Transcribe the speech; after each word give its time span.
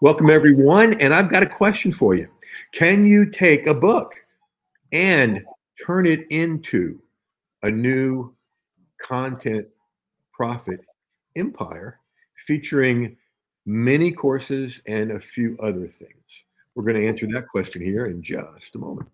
Welcome, 0.00 0.30
everyone. 0.30 0.92
And 1.00 1.12
I've 1.12 1.28
got 1.28 1.42
a 1.42 1.48
question 1.48 1.90
for 1.90 2.14
you. 2.14 2.28
Can 2.70 3.04
you 3.04 3.28
take 3.28 3.66
a 3.66 3.74
book 3.74 4.14
and 4.92 5.44
turn 5.84 6.06
it 6.06 6.24
into 6.30 7.02
a 7.64 7.70
new 7.72 8.32
content 9.00 9.66
profit 10.32 10.78
empire 11.34 11.98
featuring 12.46 13.16
many 13.66 14.12
courses 14.12 14.80
and 14.86 15.10
a 15.10 15.20
few 15.20 15.56
other 15.60 15.88
things? 15.88 16.44
We're 16.76 16.84
going 16.84 17.00
to 17.00 17.08
answer 17.08 17.26
that 17.32 17.48
question 17.48 17.82
here 17.82 18.06
in 18.06 18.22
just 18.22 18.76
a 18.76 18.78
moment. 18.78 19.08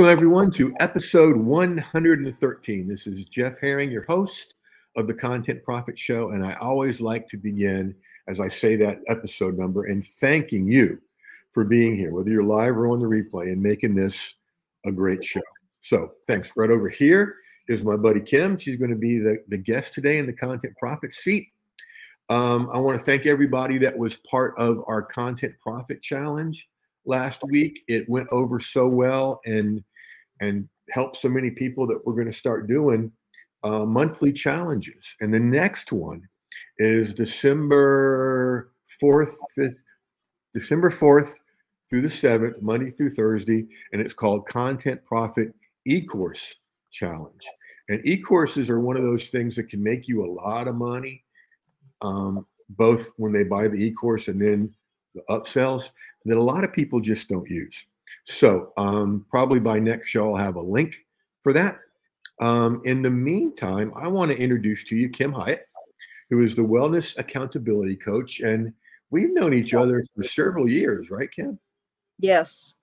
Welcome, 0.00 0.12
everyone, 0.12 0.50
to 0.52 0.72
episode 0.80 1.36
113. 1.36 2.88
This 2.88 3.06
is 3.06 3.26
Jeff 3.26 3.60
Herring, 3.60 3.90
your 3.90 4.04
host 4.04 4.54
of 4.96 5.06
the 5.06 5.12
Content 5.12 5.62
Profit 5.62 5.98
Show. 5.98 6.30
And 6.30 6.42
I 6.42 6.54
always 6.54 7.02
like 7.02 7.28
to 7.28 7.36
begin, 7.36 7.94
as 8.26 8.40
I 8.40 8.48
say 8.48 8.76
that 8.76 9.00
episode 9.08 9.58
number, 9.58 9.84
and 9.84 10.02
thanking 10.02 10.66
you 10.66 10.98
for 11.52 11.64
being 11.64 11.94
here, 11.94 12.14
whether 12.14 12.30
you're 12.30 12.42
live 12.42 12.78
or 12.78 12.88
on 12.88 12.98
the 12.98 13.04
replay, 13.04 13.52
and 13.52 13.62
making 13.62 13.94
this 13.94 14.36
a 14.86 14.90
great 14.90 15.22
show. 15.22 15.42
So, 15.82 16.12
thanks. 16.26 16.50
Right 16.56 16.70
over 16.70 16.88
here 16.88 17.36
is 17.68 17.84
my 17.84 17.96
buddy 17.96 18.20
Kim. 18.20 18.58
She's 18.58 18.78
going 18.78 18.92
to 18.92 18.96
be 18.96 19.18
the, 19.18 19.44
the 19.48 19.58
guest 19.58 19.92
today 19.92 20.16
in 20.16 20.24
the 20.24 20.32
Content 20.32 20.78
Profit 20.78 21.12
seat. 21.12 21.46
Um, 22.30 22.70
I 22.72 22.80
want 22.80 22.98
to 22.98 23.04
thank 23.04 23.26
everybody 23.26 23.76
that 23.76 23.98
was 23.98 24.16
part 24.16 24.54
of 24.56 24.82
our 24.86 25.02
Content 25.02 25.56
Profit 25.60 26.00
Challenge 26.00 26.66
last 27.04 27.42
week. 27.44 27.82
It 27.86 28.08
went 28.08 28.28
over 28.32 28.60
so 28.60 28.88
well 28.88 29.42
and 29.44 29.84
and 30.40 30.68
help 30.90 31.16
so 31.16 31.28
many 31.28 31.50
people 31.50 31.86
that 31.86 32.04
we're 32.04 32.14
going 32.14 32.26
to 32.26 32.32
start 32.32 32.68
doing 32.68 33.12
uh, 33.62 33.84
monthly 33.84 34.32
challenges. 34.32 35.14
And 35.20 35.32
the 35.32 35.40
next 35.40 35.92
one 35.92 36.26
is 36.78 37.14
December 37.14 38.72
fourth, 38.98 39.36
fifth, 39.54 39.82
December 40.52 40.90
fourth 40.90 41.38
through 41.88 42.02
the 42.02 42.10
seventh, 42.10 42.60
Monday 42.60 42.90
through 42.90 43.14
Thursday, 43.14 43.66
and 43.92 44.00
it's 44.00 44.14
called 44.14 44.46
Content 44.46 45.04
Profit 45.04 45.54
E-course 45.86 46.56
Challenge. 46.90 47.44
And 47.88 48.00
e-courses 48.06 48.70
are 48.70 48.80
one 48.80 48.96
of 48.96 49.02
those 49.02 49.28
things 49.28 49.56
that 49.56 49.68
can 49.68 49.82
make 49.82 50.06
you 50.06 50.24
a 50.24 50.30
lot 50.30 50.68
of 50.68 50.76
money, 50.76 51.24
um, 52.02 52.46
both 52.70 53.10
when 53.16 53.32
they 53.32 53.44
buy 53.44 53.68
the 53.68 53.76
e-course 53.76 54.28
and 54.28 54.40
then 54.40 54.72
the 55.14 55.22
upsells 55.28 55.90
that 56.24 56.38
a 56.38 56.42
lot 56.42 56.62
of 56.62 56.72
people 56.72 57.00
just 57.00 57.28
don't 57.28 57.48
use. 57.50 57.74
So 58.24 58.72
um, 58.76 59.26
probably 59.28 59.60
by 59.60 59.78
next 59.78 60.08
show, 60.08 60.30
I'll 60.30 60.44
have 60.44 60.56
a 60.56 60.60
link 60.60 60.96
for 61.42 61.52
that. 61.52 61.78
Um, 62.40 62.80
in 62.84 63.02
the 63.02 63.10
meantime, 63.10 63.92
I 63.94 64.08
want 64.08 64.30
to 64.30 64.38
introduce 64.38 64.84
to 64.84 64.96
you 64.96 65.08
Kim 65.10 65.32
Hyatt, 65.32 65.66
who 66.30 66.42
is 66.42 66.54
the 66.54 66.62
wellness 66.62 67.18
accountability 67.18 67.96
coach. 67.96 68.40
And 68.40 68.72
we've 69.10 69.32
known 69.32 69.52
each 69.52 69.74
other 69.74 70.02
for 70.14 70.22
several 70.22 70.68
years, 70.68 71.10
right, 71.10 71.30
Kim? 71.30 71.58
Yes. 72.18 72.74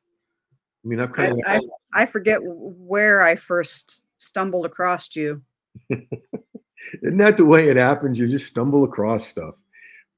I 0.84 0.88
mean, 0.88 1.00
I've 1.00 1.14
kind 1.14 1.34
of. 1.34 1.40
I, 1.48 1.56
I, 1.56 2.04
I 2.04 2.06
forget 2.06 2.40
where 2.42 3.22
I 3.24 3.36
first 3.36 4.04
stumbled 4.20 4.66
across 4.66 5.16
you. 5.16 5.42
Isn't 5.90 7.18
that 7.18 7.38
the 7.38 7.46
way 7.46 7.70
it 7.70 7.78
happens? 7.78 8.20
You 8.20 8.28
just 8.28 8.46
stumble 8.46 8.84
across 8.84 9.28
stuff. 9.28 9.56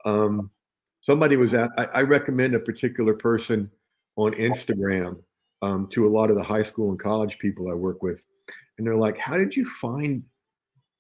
Um, 0.05 0.51
somebody 1.01 1.38
was 1.38 1.53
at, 1.53 1.69
I, 1.77 1.85
I 1.85 2.01
recommend 2.01 2.55
a 2.55 2.59
particular 2.59 3.13
person 3.13 3.71
on 4.20 4.34
Instagram 4.34 5.17
um, 5.62 5.88
to 5.88 6.06
a 6.06 6.09
lot 6.09 6.30
of 6.30 6.36
the 6.36 6.44
high 6.44 6.64
school 6.64 6.89
and 6.89 7.00
college 7.00 7.39
people 7.39 7.72
I 7.72 7.73
work 7.73 8.03
with. 8.03 8.22
And 8.78 8.86
they're 8.86 8.95
like, 8.95 9.17
how 9.17 9.38
did 9.38 9.56
you 9.56 9.66
find 9.66 10.24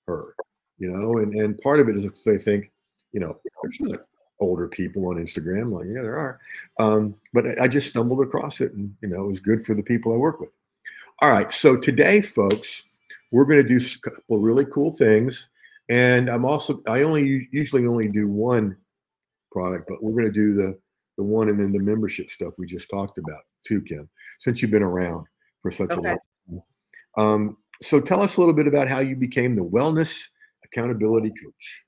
her? 0.07 0.35
You 0.77 0.89
know, 0.89 1.17
and, 1.17 1.33
and 1.35 1.57
part 1.59 1.79
of 1.79 1.89
it 1.89 1.97
is 1.97 2.23
they 2.23 2.37
think, 2.37 2.71
you 3.11 3.19
know, 3.19 3.37
there's 3.61 3.77
not 3.81 4.05
older 4.39 4.69
people 4.69 5.09
on 5.09 5.17
Instagram. 5.17 5.71
Like, 5.71 5.87
yeah, 5.87 6.01
there 6.01 6.17
are. 6.17 6.39
Um, 6.79 7.15
but 7.33 7.45
I, 7.45 7.65
I 7.65 7.67
just 7.67 7.87
stumbled 7.87 8.21
across 8.21 8.61
it 8.61 8.71
and, 8.73 8.95
you 9.01 9.09
know, 9.09 9.23
it 9.23 9.27
was 9.27 9.41
good 9.41 9.65
for 9.65 9.73
the 9.73 9.83
people 9.83 10.13
I 10.13 10.17
work 10.17 10.39
with. 10.39 10.51
All 11.21 11.29
right. 11.29 11.51
So 11.51 11.75
today, 11.75 12.21
folks, 12.21 12.83
we're 13.31 13.43
going 13.43 13.61
to 13.61 13.67
do 13.67 13.85
a 13.85 14.09
couple 14.09 14.39
really 14.39 14.65
cool 14.65 14.93
things. 14.93 15.47
And 15.89 16.29
I'm 16.29 16.45
also, 16.45 16.81
I 16.87 17.01
only 17.01 17.49
usually 17.51 17.85
only 17.85 18.07
do 18.07 18.29
one 18.29 18.77
product, 19.51 19.89
but 19.89 20.01
we're 20.01 20.11
going 20.11 20.31
to 20.31 20.31
do 20.31 20.53
the 20.53 20.79
the 21.19 21.23
one 21.25 21.49
and 21.49 21.59
then 21.59 21.73
the 21.73 21.79
membership 21.79 22.31
stuff 22.31 22.53
we 22.57 22.65
just 22.65 22.89
talked 22.89 23.17
about 23.17 23.41
too, 23.65 23.81
Kim, 23.81 24.09
since 24.39 24.61
you've 24.61 24.71
been 24.71 24.81
around 24.81 25.25
for 25.61 25.69
such 25.69 25.91
okay. 25.91 25.99
a 25.99 26.01
long 26.01 26.17
time. 26.47 26.61
Um, 27.17 27.57
so 27.83 27.99
tell 27.99 28.21
us 28.23 28.37
a 28.37 28.39
little 28.39 28.55
bit 28.55 28.67
about 28.67 28.87
how 28.87 28.99
you 28.99 29.17
became 29.17 29.53
the 29.53 29.65
wellness 29.65 30.17
accountability 30.63 31.33
coach. 31.43 31.83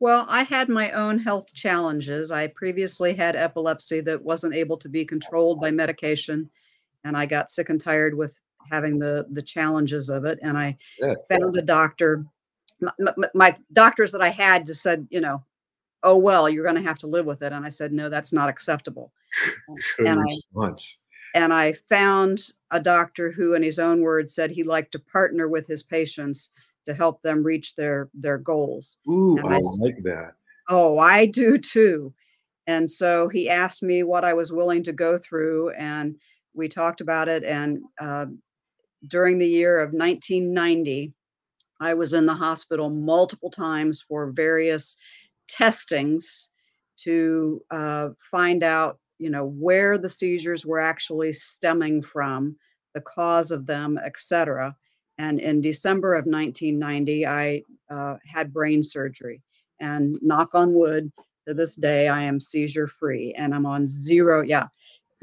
Well, 0.00 0.26
I 0.28 0.42
had 0.42 0.68
my 0.68 0.90
own 0.90 1.20
health 1.20 1.54
challenges. 1.54 2.32
I 2.32 2.48
previously 2.48 3.14
had 3.14 3.36
epilepsy 3.36 4.00
that 4.00 4.24
wasn't 4.24 4.56
able 4.56 4.76
to 4.78 4.88
be 4.88 5.04
controlled 5.04 5.60
by 5.60 5.70
medication, 5.70 6.50
and 7.04 7.16
I 7.16 7.26
got 7.26 7.52
sick 7.52 7.68
and 7.68 7.80
tired 7.80 8.16
with 8.16 8.34
having 8.72 8.98
the 8.98 9.24
the 9.30 9.42
challenges 9.42 10.08
of 10.08 10.24
it. 10.24 10.40
And 10.42 10.58
I 10.58 10.76
yeah. 11.00 11.14
found 11.30 11.56
a 11.56 11.62
doctor. 11.62 12.24
My, 12.80 12.92
my, 13.16 13.28
my, 13.34 13.56
doctors 13.72 14.12
that 14.12 14.22
I 14.22 14.30
had 14.30 14.66
just 14.66 14.82
said, 14.82 15.06
you 15.10 15.20
know, 15.20 15.42
oh 16.02 16.16
well 16.16 16.48
you're 16.48 16.64
going 16.64 16.76
to 16.76 16.88
have 16.88 16.98
to 16.98 17.06
live 17.06 17.26
with 17.26 17.42
it 17.42 17.52
and 17.52 17.64
i 17.64 17.68
said 17.68 17.92
no 17.92 18.08
that's 18.08 18.32
not 18.32 18.48
acceptable. 18.48 19.12
And 19.98 20.20
I, 20.20 20.70
and 21.34 21.52
I 21.52 21.72
found 21.88 22.40
a 22.70 22.80
doctor 22.80 23.30
who 23.30 23.54
in 23.54 23.62
his 23.62 23.78
own 23.78 24.00
words 24.00 24.34
said 24.34 24.50
he 24.50 24.62
liked 24.62 24.92
to 24.92 24.98
partner 24.98 25.48
with 25.48 25.66
his 25.66 25.82
patients 25.82 26.50
to 26.86 26.94
help 26.94 27.20
them 27.22 27.42
reach 27.42 27.74
their 27.74 28.08
their 28.14 28.38
goals. 28.38 28.98
Ooh, 29.08 29.36
and 29.36 29.48
I, 29.48 29.56
I 29.56 29.60
like 29.80 30.02
that. 30.04 30.32
Oh 30.68 30.98
i 30.98 31.26
do 31.26 31.58
too. 31.58 32.14
And 32.66 32.90
so 32.90 33.28
he 33.28 33.48
asked 33.48 33.82
me 33.82 34.02
what 34.02 34.24
i 34.24 34.32
was 34.32 34.52
willing 34.52 34.82
to 34.84 34.92
go 34.92 35.18
through 35.18 35.70
and 35.70 36.16
we 36.54 36.68
talked 36.68 37.00
about 37.00 37.28
it 37.28 37.44
and 37.44 37.82
uh, 38.00 38.26
during 39.06 39.38
the 39.38 39.46
year 39.46 39.80
of 39.80 39.92
1990 39.92 41.12
i 41.80 41.94
was 41.94 42.14
in 42.14 42.26
the 42.26 42.34
hospital 42.34 42.90
multiple 42.90 43.50
times 43.50 44.02
for 44.02 44.32
various 44.32 44.96
testings 45.48 46.50
to 47.04 47.62
uh, 47.70 48.08
find 48.30 48.62
out, 48.62 48.98
you 49.18 49.30
know, 49.30 49.46
where 49.46 49.98
the 49.98 50.08
seizures 50.08 50.66
were 50.66 50.78
actually 50.80 51.32
stemming 51.32 52.02
from, 52.02 52.56
the 52.94 53.00
cause 53.00 53.50
of 53.50 53.66
them, 53.66 53.98
etc. 54.04 54.74
And 55.18 55.40
in 55.40 55.60
December 55.60 56.14
of 56.14 56.26
1990, 56.26 57.26
I 57.26 57.62
uh, 57.90 58.16
had 58.24 58.52
brain 58.52 58.82
surgery. 58.82 59.42
And 59.80 60.18
knock 60.22 60.54
on 60.54 60.74
wood, 60.74 61.12
to 61.48 61.54
this 61.54 61.74
day, 61.74 62.08
I 62.08 62.22
am 62.22 62.38
seizure 62.38 62.86
free 62.86 63.34
and 63.36 63.54
I'm 63.54 63.64
on 63.64 63.86
zero, 63.86 64.42
yeah, 64.42 64.66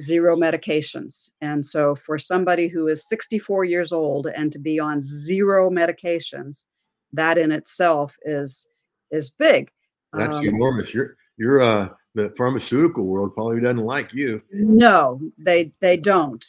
zero 0.01 0.35
medications. 0.35 1.29
And 1.39 1.63
so 1.63 1.95
for 1.95 2.17
somebody 2.17 2.67
who 2.67 2.87
is 2.87 3.07
64 3.07 3.65
years 3.65 3.93
old 3.93 4.27
and 4.27 4.51
to 4.51 4.59
be 4.59 4.79
on 4.79 5.01
zero 5.03 5.69
medications, 5.69 6.65
that 7.13 7.37
in 7.37 7.51
itself 7.51 8.15
is 8.23 8.67
is 9.11 9.29
big. 9.29 9.69
That's 10.15 10.37
um, 10.37 10.45
enormous. 10.45 10.93
You're 10.93 11.17
you're 11.37 11.61
uh 11.61 11.89
the 12.15 12.29
pharmaceutical 12.37 13.05
world 13.05 13.33
probably 13.33 13.61
doesn't 13.61 13.83
like 13.83 14.13
you. 14.13 14.41
No, 14.51 15.19
they 15.37 15.71
they 15.81 15.97
don't. 15.97 16.43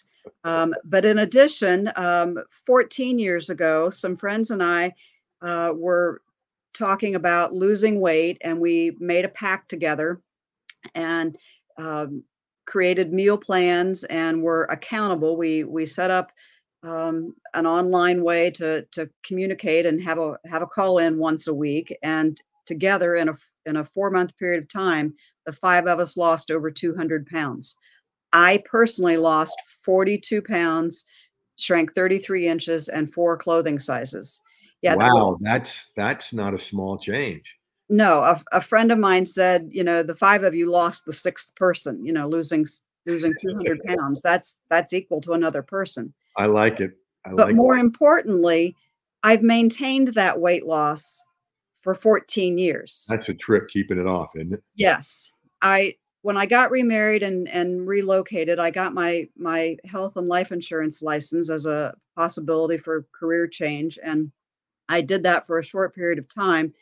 Um, 0.44 0.74
but 0.84 1.04
in 1.04 1.20
addition, 1.20 1.90
um, 1.96 2.38
14 2.50 3.18
years 3.18 3.50
ago, 3.50 3.90
some 3.90 4.16
friends 4.16 4.50
and 4.50 4.62
I 4.62 4.92
uh, 5.42 5.72
were 5.74 6.22
talking 6.72 7.14
about 7.14 7.52
losing 7.52 8.00
weight, 8.00 8.38
and 8.42 8.60
we 8.60 8.96
made 8.98 9.24
a 9.24 9.30
pact 9.30 9.68
together 9.68 10.20
and 10.94 11.36
um, 11.78 12.22
created 12.66 13.12
meal 13.12 13.38
plans 13.38 14.04
and 14.04 14.42
were 14.42 14.64
accountable. 14.64 15.36
We 15.36 15.64
we 15.64 15.86
set 15.86 16.10
up 16.10 16.32
um, 16.82 17.34
an 17.54 17.66
online 17.66 18.22
way 18.22 18.50
to 18.52 18.82
to 18.92 19.10
communicate 19.24 19.86
and 19.86 20.00
have 20.02 20.18
a 20.18 20.38
have 20.46 20.62
a 20.62 20.66
call 20.66 20.98
in 20.98 21.18
once 21.18 21.48
a 21.48 21.54
week, 21.54 21.96
and 22.02 22.40
together 22.66 23.16
in 23.16 23.28
a 23.28 23.34
in 23.66 23.76
a 23.76 23.84
four 23.84 24.10
month 24.10 24.36
period 24.38 24.62
of 24.62 24.68
time, 24.68 25.14
the 25.44 25.52
five 25.52 25.86
of 25.86 25.98
us 26.00 26.16
lost 26.16 26.50
over 26.50 26.70
200 26.70 27.26
pounds. 27.26 27.76
I 28.32 28.62
personally 28.64 29.16
lost 29.16 29.60
42 29.84 30.42
pounds, 30.42 31.04
shrank 31.58 31.94
33 31.94 32.48
inches, 32.48 32.88
and 32.88 33.12
four 33.12 33.36
clothing 33.36 33.78
sizes. 33.78 34.40
Yeah. 34.82 34.96
Wow, 34.96 35.38
that's 35.40 35.92
that's 35.96 36.32
not 36.32 36.54
a 36.54 36.58
small 36.58 36.98
change. 36.98 37.54
No, 37.88 38.22
a, 38.22 38.42
a 38.52 38.60
friend 38.60 38.90
of 38.90 38.98
mine 38.98 39.26
said, 39.26 39.68
you 39.70 39.84
know, 39.84 40.02
the 40.02 40.14
five 40.14 40.42
of 40.42 40.54
you 40.54 40.70
lost 40.70 41.04
the 41.04 41.12
sixth 41.12 41.54
person. 41.54 42.04
You 42.04 42.12
know, 42.12 42.28
losing 42.28 42.64
losing 43.06 43.32
200 43.40 43.80
pounds. 43.84 44.20
That's 44.22 44.60
that's 44.68 44.92
equal 44.92 45.20
to 45.22 45.32
another 45.32 45.62
person. 45.62 46.12
I 46.36 46.46
like 46.46 46.80
it. 46.80 46.92
I 47.24 47.30
but 47.30 47.48
like 47.48 47.56
more 47.56 47.76
it. 47.76 47.80
importantly, 47.80 48.76
I've 49.22 49.42
maintained 49.42 50.08
that 50.08 50.40
weight 50.40 50.66
loss 50.66 51.24
for 51.86 51.94
14 51.94 52.58
years. 52.58 53.06
That's 53.08 53.28
a 53.28 53.34
trip 53.34 53.68
keeping 53.68 54.00
it 54.00 54.08
off, 54.08 54.30
isn't 54.34 54.54
it? 54.54 54.62
Yes. 54.74 55.30
I 55.62 55.94
when 56.22 56.36
I 56.36 56.44
got 56.44 56.72
remarried 56.72 57.22
and 57.22 57.46
and 57.46 57.86
relocated, 57.86 58.58
I 58.58 58.72
got 58.72 58.92
my 58.92 59.28
my 59.36 59.76
health 59.84 60.16
and 60.16 60.26
life 60.26 60.50
insurance 60.50 61.00
license 61.00 61.48
as 61.48 61.64
a 61.64 61.94
possibility 62.16 62.76
for 62.76 63.06
career 63.12 63.46
change, 63.46 64.00
and 64.02 64.32
I 64.88 65.00
did 65.00 65.22
that 65.22 65.46
for 65.46 65.60
a 65.60 65.64
short 65.64 65.94
period 65.94 66.18
of 66.18 66.28
time, 66.28 66.74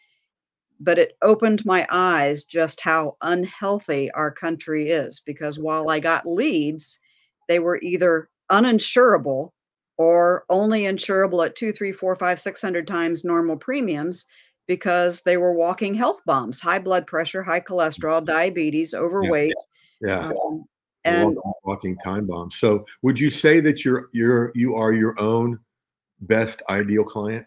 but 0.80 0.98
it 0.98 1.18
opened 1.20 1.66
my 1.66 1.86
eyes 1.90 2.44
just 2.44 2.80
how 2.80 3.18
unhealthy 3.20 4.10
our 4.12 4.30
country 4.30 4.88
is 4.88 5.20
because 5.20 5.58
while 5.58 5.90
I 5.90 6.00
got 6.00 6.24
leads, 6.26 6.98
they 7.46 7.58
were 7.58 7.78
either 7.82 8.30
uninsurable 8.50 9.50
or 9.98 10.46
only 10.48 10.84
insurable 10.84 11.44
at 11.44 11.56
two, 11.56 11.72
three, 11.72 11.92
four, 11.92 12.16
five, 12.16 12.38
six 12.38 12.62
hundred 12.62 12.86
times 12.86 13.22
normal 13.22 13.58
premiums 13.58 14.24
because 14.66 15.22
they 15.22 15.36
were 15.36 15.52
walking 15.52 15.94
health 15.94 16.20
bombs, 16.26 16.60
high 16.60 16.78
blood 16.78 17.06
pressure, 17.06 17.42
high 17.42 17.60
cholesterol, 17.60 18.24
diabetes, 18.24 18.94
overweight 18.94 19.54
yeah, 20.00 20.08
yeah. 20.22 20.28
Um, 20.28 20.64
and 21.04 21.36
walking, 21.36 21.52
walking 21.64 21.98
time 21.98 22.26
bombs 22.26 22.56
So 22.56 22.86
would 23.02 23.20
you 23.20 23.30
say 23.30 23.60
that 23.60 23.84
you're 23.84 24.08
you're 24.12 24.52
you 24.54 24.74
are 24.74 24.92
your 24.92 25.18
own 25.20 25.58
best 26.20 26.62
ideal 26.70 27.04
client? 27.04 27.46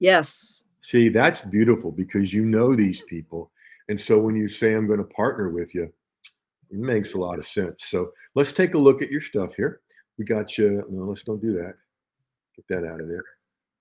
yes, 0.00 0.64
See, 0.84 1.08
that's 1.08 1.40
beautiful 1.40 1.90
because 1.90 2.34
you 2.34 2.44
know 2.44 2.76
these 2.76 3.00
people. 3.02 3.50
And 3.88 3.98
so 3.98 4.18
when 4.18 4.36
you 4.36 4.48
say 4.48 4.74
I'm 4.74 4.86
going 4.86 4.98
to 5.00 5.06
partner 5.06 5.48
with 5.48 5.74
you, 5.74 5.84
it 5.84 6.78
makes 6.78 7.14
a 7.14 7.18
lot 7.18 7.38
of 7.38 7.46
sense. 7.46 7.86
So 7.86 8.12
let's 8.34 8.52
take 8.52 8.74
a 8.74 8.78
look 8.78 9.00
at 9.00 9.10
your 9.10 9.22
stuff 9.22 9.54
here. 9.54 9.80
We 10.18 10.26
got 10.26 10.58
you. 10.58 10.84
No, 10.90 11.04
let's 11.04 11.22
don't 11.22 11.40
do 11.40 11.54
that. 11.54 11.74
Get 12.54 12.68
that 12.68 12.86
out 12.86 13.00
of 13.00 13.08
there. 13.08 13.24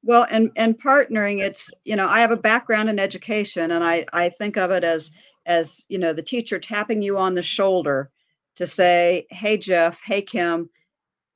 Well, 0.03 0.27
and 0.29 0.51
and 0.55 0.79
partnering, 0.81 1.41
it's 1.41 1.73
you 1.85 1.95
know, 1.95 2.07
I 2.07 2.19
have 2.19 2.31
a 2.31 2.37
background 2.37 2.89
in 2.89 2.99
education, 2.99 3.71
and 3.71 3.83
I 3.83 4.05
I 4.13 4.29
think 4.29 4.57
of 4.57 4.71
it 4.71 4.83
as 4.83 5.11
as 5.45 5.85
you 5.89 5.97
know, 5.97 6.13
the 6.13 6.21
teacher 6.21 6.59
tapping 6.59 7.01
you 7.01 7.17
on 7.17 7.33
the 7.33 7.41
shoulder 7.41 8.09
to 8.55 8.67
say, 8.67 9.25
"Hey 9.29 9.57
Jeff, 9.57 10.01
hey 10.03 10.21
Kim, 10.21 10.69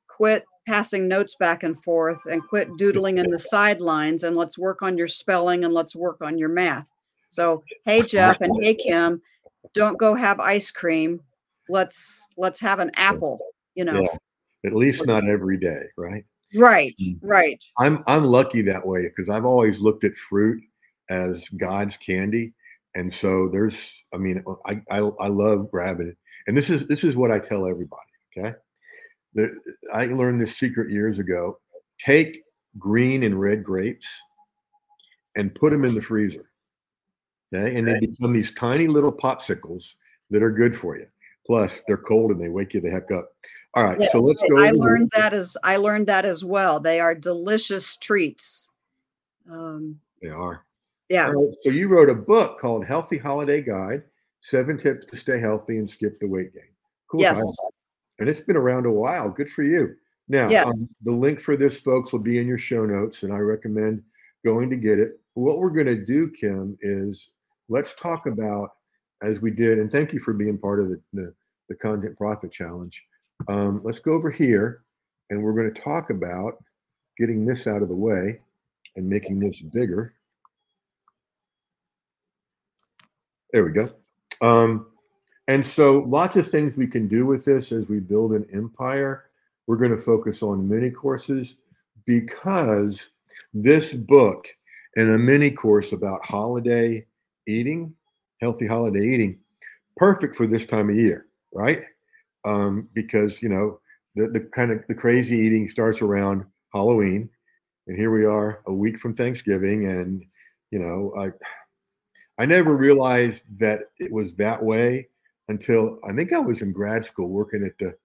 quit 0.08 0.46
passing 0.68 1.08
notes 1.08 1.36
back 1.36 1.64
and 1.64 1.82
forth 1.82 2.26
and 2.26 2.46
quit 2.46 2.68
doodling 2.78 3.18
in 3.18 3.32
the 3.32 3.38
sidelines 3.38 4.24
and 4.24 4.36
let's 4.36 4.58
work 4.58 4.82
on 4.82 4.98
your 4.98 5.08
spelling 5.08 5.64
and 5.64 5.74
let's 5.74 5.96
work 5.96 6.18
on 6.22 6.38
your 6.38 6.50
math. 6.50 6.92
So, 7.30 7.64
hey 7.86 8.02
Jeff 8.02 8.42
and 8.42 8.52
hey 8.62 8.76
Kim, 8.76 9.22
don't 9.74 9.98
go 9.98 10.14
have 10.14 10.42
ice 10.42 10.72
cream. 10.72 11.22
Let's 11.70 12.28
let's 12.38 12.60
have 12.60 12.80
an 12.80 12.92
apple, 12.98 13.40
you 13.76 13.86
know. 13.86 14.02
Yeah. 14.02 14.18
At 14.66 14.74
least 14.74 15.06
not 15.06 15.26
every 15.26 15.58
day, 15.58 15.84
right? 15.98 16.26
Right, 16.56 16.96
Mm. 17.02 17.20
right. 17.22 17.64
I'm 17.78 18.04
I'm 18.08 18.24
lucky 18.24 18.62
that 18.64 18.86
way 18.86 19.04
because 19.04 19.30
I've 19.30 19.46
always 19.46 19.80
looked 19.80 20.04
at 20.04 20.16
fruit 20.18 20.64
as 21.10 21.48
God's 21.50 21.98
candy, 21.98 22.54
and 22.96 23.12
so 23.14 23.50
there's 23.50 24.04
I 24.14 24.18
mean 24.18 24.44
I 24.66 24.82
I, 24.90 25.00
I 25.20 25.28
love 25.28 25.70
grabbing 25.72 26.08
it, 26.10 26.18
and 26.48 26.56
this 26.58 26.70
is 26.70 26.88
this 26.88 27.04
is 27.04 27.16
what 27.16 27.32
I 27.32 27.40
tell 27.40 27.68
everybody. 27.68 28.02
Okay, 28.38 28.54
there, 29.34 29.52
I 29.94 30.06
learned 30.06 30.40
this 30.40 30.56
secret 30.58 30.90
years 30.92 31.20
ago. 31.20 31.60
Take 32.00 32.42
green 32.80 33.24
and 33.24 33.40
red 33.40 33.64
grapes 33.64 34.08
and 35.36 35.54
put 35.56 35.72
them 35.72 35.84
in 35.86 35.96
the 35.96 36.02
freezer. 36.02 36.50
Okay, 37.54 37.76
and 37.78 37.88
they 37.88 38.00
become 38.00 38.34
these 38.34 38.54
tiny 38.54 38.88
little 38.88 39.12
popsicles 39.12 39.94
that 40.30 40.44
are 40.44 40.52
good 40.52 40.76
for 40.76 40.98
you. 40.98 41.08
Plus, 41.46 41.82
they're 41.88 41.98
cold 41.98 42.32
and 42.32 42.42
they 42.42 42.50
wake 42.50 42.74
you 42.74 42.82
the 42.82 42.90
heck 42.90 43.10
up. 43.12 43.30
All 43.78 43.84
right, 43.84 44.02
Yeah, 44.02 44.08
so 44.12 44.20
let's 44.22 44.42
go. 44.50 44.58
I 44.58 44.66
here. 44.66 44.74
learned 44.74 45.12
that 45.16 45.34
as 45.34 45.56
I 45.64 45.76
learned 45.76 46.08
that 46.08 46.26
as 46.26 46.44
well. 46.44 46.80
They 46.80 47.00
are 47.00 47.14
delicious 47.14 47.96
treats. 47.96 48.70
Um, 49.50 50.00
They 50.22 50.30
are. 50.30 50.66
yeah, 51.10 51.30
right, 51.30 51.54
so 51.62 51.70
you 51.70 51.88
wrote 51.88 52.10
a 52.10 52.16
book 52.16 52.60
called 52.60 52.86
Healthy 52.86 53.18
Holiday 53.20 53.62
Guide: 53.62 54.02
Seven 54.42 54.80
Tips 54.80 55.06
to 55.06 55.16
Stay 55.16 55.40
Healthy 55.40 55.78
and 55.78 55.88
Skip 55.90 56.20
the 56.20 56.28
Weight 56.28 56.54
Gain. 56.56 56.64
Cool. 57.12 57.22
yes, 57.22 57.38
title. 57.38 57.74
And 58.18 58.28
it's 58.28 58.42
been 58.42 58.58
around 58.58 58.88
a 58.88 58.92
while. 58.92 59.30
Good 59.30 59.50
for 59.52 59.62
you. 59.62 59.96
Now, 60.28 60.46
um, 60.46 60.52
Yes. 60.52 60.96
the 61.04 61.12
link 61.12 61.40
for 61.40 61.56
this, 61.56 61.80
folks, 61.80 62.12
will 62.12 62.20
be 62.20 62.40
in 62.40 62.48
your 62.48 62.58
show 62.58 62.84
notes, 62.84 63.22
and 63.22 63.32
I 63.32 63.38
recommend 63.38 64.02
going 64.44 64.72
to 64.72 64.76
get 64.76 64.98
it. 65.00 65.20
What 65.36 65.60
we're 65.60 65.70
going 65.70 65.86
to 65.86 66.04
do, 66.04 66.30
Kim, 66.32 66.78
is 66.82 67.32
let's 67.70 67.94
talk 67.94 68.26
about 68.26 68.72
as 69.22 69.40
we 69.40 69.52
did, 69.52 69.78
and 69.78 69.92
thank 69.92 70.14
you 70.14 70.20
for 70.20 70.34
being 70.34 70.58
part 70.58 70.80
of 70.80 70.90
the 70.90 71.00
the, 71.14 71.32
the 71.70 71.76
Content 71.76 72.18
Profit 72.18 72.52
Challenge. 72.52 73.00
Um, 73.48 73.82
let's 73.84 74.00
go 74.00 74.14
over 74.14 74.30
here, 74.30 74.84
and 75.30 75.42
we're 75.42 75.54
going 75.54 75.74
to 75.74 75.82
talk 75.82 76.10
about 76.10 76.64
getting 77.18 77.46
this 77.46 77.68
out 77.68 77.82
of 77.82 77.90
the 77.90 77.96
way 77.96 78.40
and 78.96 79.08
making 79.08 79.40
this 79.40 79.62
bigger. 79.62 80.14
There 83.54 83.64
we 83.64 83.72
go. 83.72 83.92
Um, 84.42 84.88
and 85.48 85.66
so 85.66 86.00
lots 86.08 86.36
of 86.36 86.50
things 86.50 86.76
we 86.76 86.88
can 86.88 87.08
do 87.08 87.26
with 87.26 87.46
this 87.46 87.72
as 87.72 87.88
we 87.88 88.00
build 88.00 88.34
an 88.34 88.46
empire. 88.54 89.30
We're 89.66 89.78
going 89.78 89.96
to 89.96 90.02
focus 90.02 90.44
on 90.44 90.68
mini 90.68 90.92
courses 90.92 91.56
because 92.06 93.10
this 93.54 93.94
book 93.94 94.48
and 94.96 95.12
a 95.12 95.18
mini 95.18 95.52
course 95.52 95.94
about 95.94 96.26
holiday 96.26 97.06
eating, 97.48 97.94
healthy 98.42 98.68
holiday 98.68 99.06
eating, 99.06 99.40
perfect 99.96 100.36
for 100.36 100.48
this 100.48 100.66
time 100.66 100.90
of 100.90 100.96
year, 100.96 101.28
right? 101.54 101.84
Um, 102.46 102.90
because 102.94 103.42
you 103.42 103.50
know 103.50 103.80
the 104.16 104.28
the 104.28 104.42
kind 104.42 104.72
of 104.72 104.86
the 104.88 104.96
crazy 104.96 105.38
eating 105.38 105.68
starts 105.68 106.02
around 106.02 106.46
Halloween, 106.74 107.30
and 107.88 107.98
here 107.98 108.12
we 108.12 108.26
are 108.26 108.62
a 108.68 108.74
week 108.74 109.00
from 109.00 109.14
Thanksgiving, 109.14 109.88
and 109.88 110.24
you 110.72 110.80
know 110.80 111.14
I 111.18 111.32
I 112.42 112.46
never 112.46 112.76
realized 112.76 113.44
that 113.60 113.86
it 114.00 114.12
was 114.12 114.36
that 114.36 114.62
way 114.62 115.08
until 115.50 116.00
I 116.08 116.14
think 116.14 116.34
I 116.34 116.40
was 116.40 116.62
in 116.62 116.72
grad 116.72 117.06
school 117.06 117.30
working 117.30 117.64
at 117.64 117.78
the 117.80 117.96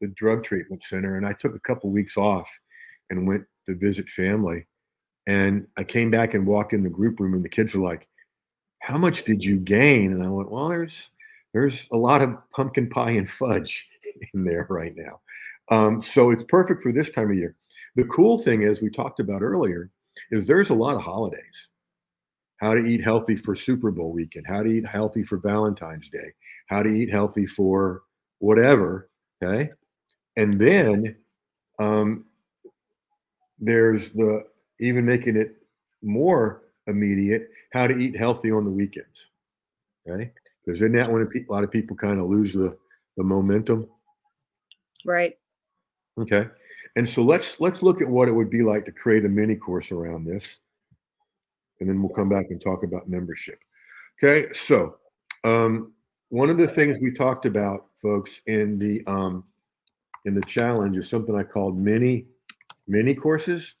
the 0.00 0.08
drug 0.08 0.42
treatment 0.44 0.82
center, 0.82 1.16
and 1.16 1.26
I 1.26 1.32
took 1.32 1.54
a 1.54 1.60
couple 1.60 1.90
weeks 1.90 2.16
off 2.16 2.50
and 3.10 3.26
went 3.26 3.44
to 3.66 3.74
visit 3.74 4.08
family. 4.08 4.66
And 5.26 5.66
I 5.76 5.84
came 5.84 6.10
back 6.10 6.34
and 6.34 6.46
walked 6.46 6.72
in 6.72 6.82
the 6.82 6.90
group 6.90 7.20
room, 7.20 7.34
and 7.34 7.44
the 7.44 7.48
kids 7.48 7.74
were 7.74 7.82
like, 7.82 8.08
"How 8.80 8.96
much 8.96 9.24
did 9.24 9.44
you 9.44 9.58
gain?" 9.58 10.12
And 10.12 10.24
I 10.24 10.30
went, 10.30 10.50
"Well, 10.50 10.68
there's 10.68 11.10
there's 11.52 11.88
a 11.92 11.96
lot 11.96 12.22
of 12.22 12.36
pumpkin 12.52 12.88
pie 12.88 13.12
and 13.12 13.30
fudge 13.30 13.86
in 14.34 14.44
there 14.44 14.66
right 14.70 14.94
now." 14.96 15.20
Um, 15.70 16.02
so 16.02 16.30
it's 16.30 16.44
perfect 16.44 16.82
for 16.82 16.92
this 16.92 17.10
time 17.10 17.30
of 17.30 17.36
year. 17.36 17.56
The 17.96 18.04
cool 18.04 18.38
thing 18.38 18.62
is, 18.62 18.82
we 18.82 18.90
talked 18.90 19.20
about 19.20 19.42
earlier, 19.42 19.90
is 20.30 20.46
there's 20.46 20.70
a 20.70 20.74
lot 20.74 20.96
of 20.96 21.02
holidays 21.02 21.70
how 22.60 22.74
to 22.74 22.84
eat 22.84 23.02
healthy 23.02 23.36
for 23.36 23.54
Super 23.54 23.90
Bowl 23.90 24.12
weekend, 24.12 24.46
how 24.46 24.62
to 24.62 24.68
eat 24.68 24.86
healthy 24.86 25.22
for 25.22 25.38
Valentine's 25.38 26.10
Day, 26.10 26.32
how 26.68 26.82
to 26.82 26.90
eat 26.90 27.10
healthy 27.10 27.46
for 27.46 28.02
whatever. 28.38 29.08
Okay. 29.42 29.70
And 30.36 30.60
then 30.60 31.16
um, 31.78 32.26
there's 33.58 34.10
the 34.12 34.44
even 34.78 35.04
making 35.06 35.36
it 35.36 35.56
more 36.02 36.62
immediate 36.86 37.48
how 37.72 37.86
to 37.86 37.96
eat 37.98 38.16
healthy 38.16 38.50
on 38.50 38.64
the 38.64 38.70
weekends. 38.70 39.28
Okay. 40.08 40.30
Because 40.64 40.82
isn't 40.82 40.92
that 40.92 41.10
when 41.10 41.22
a 41.22 41.52
lot 41.52 41.64
of 41.64 41.70
people 41.70 41.96
kind 41.96 42.20
of 42.20 42.28
lose 42.28 42.52
the, 42.52 42.76
the 43.16 43.24
momentum? 43.24 43.88
right. 45.04 45.36
Okay. 46.18 46.46
And 46.96 47.08
so 47.08 47.22
let's 47.22 47.60
let's 47.60 47.82
look 47.82 48.02
at 48.02 48.08
what 48.08 48.28
it 48.28 48.34
would 48.34 48.50
be 48.50 48.62
like 48.62 48.84
to 48.84 48.92
create 48.92 49.24
a 49.24 49.28
mini 49.28 49.56
course 49.56 49.92
around 49.92 50.24
this. 50.24 50.58
And 51.78 51.88
then 51.88 52.02
we'll 52.02 52.14
come 52.14 52.28
back 52.28 52.46
and 52.50 52.60
talk 52.60 52.82
about 52.82 53.08
membership. 53.08 53.58
Okay. 54.22 54.52
So 54.52 54.96
um, 55.44 55.92
one 56.28 56.50
of 56.50 56.58
the 56.58 56.68
things 56.68 56.98
we 57.00 57.12
talked 57.12 57.46
about, 57.46 57.86
folks, 58.02 58.40
in 58.46 58.76
the 58.76 59.02
um, 59.06 59.44
in 60.26 60.34
the 60.34 60.42
challenge 60.42 60.96
is 60.96 61.08
something 61.08 61.34
I 61.34 61.42
called 61.42 61.78
mini 61.78 62.26
mini 62.86 63.14
courses. 63.14 63.74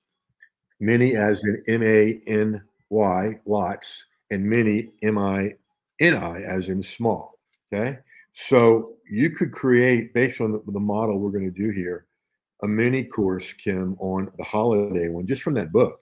Mini 0.82 1.14
as 1.14 1.44
in 1.44 1.62
M 1.68 1.82
A 1.82 2.20
N 2.26 2.62
Y 2.88 3.38
lots 3.44 4.06
and 4.30 4.42
mini 4.42 4.92
M 5.02 5.18
I 5.18 5.56
N 6.00 6.14
I 6.14 6.40
as 6.40 6.68
in 6.68 6.82
small. 6.82 7.38
Okay. 7.72 7.98
So 8.32 8.94
you 9.08 9.30
could 9.30 9.52
create 9.52 10.14
based 10.14 10.40
on 10.40 10.52
the, 10.52 10.62
the 10.66 10.80
model 10.80 11.18
we're 11.18 11.30
going 11.30 11.44
to 11.44 11.50
do 11.50 11.70
here 11.70 12.06
a 12.62 12.68
mini 12.68 13.04
course, 13.04 13.52
Kim, 13.54 13.96
on 14.00 14.30
the 14.36 14.44
holiday 14.44 15.08
one, 15.08 15.26
just 15.26 15.42
from 15.42 15.54
that 15.54 15.72
book, 15.72 15.98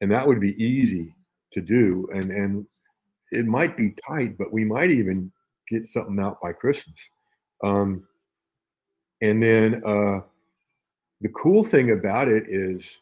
and 0.00 0.10
that 0.10 0.26
would 0.26 0.40
be 0.40 0.62
easy 0.62 1.14
to 1.52 1.60
do. 1.60 2.08
And 2.12 2.30
and 2.30 2.66
it 3.32 3.46
might 3.46 3.76
be 3.76 3.94
tight, 4.06 4.38
but 4.38 4.52
we 4.52 4.64
might 4.64 4.90
even 4.90 5.32
get 5.68 5.86
something 5.86 6.20
out 6.20 6.40
by 6.40 6.52
Christmas. 6.52 6.98
Um, 7.64 8.06
and 9.20 9.42
then 9.42 9.82
uh, 9.84 10.20
the 11.20 11.28
cool 11.30 11.64
thing 11.64 11.90
about 11.90 12.28
it 12.28 12.44
is, 12.46 12.98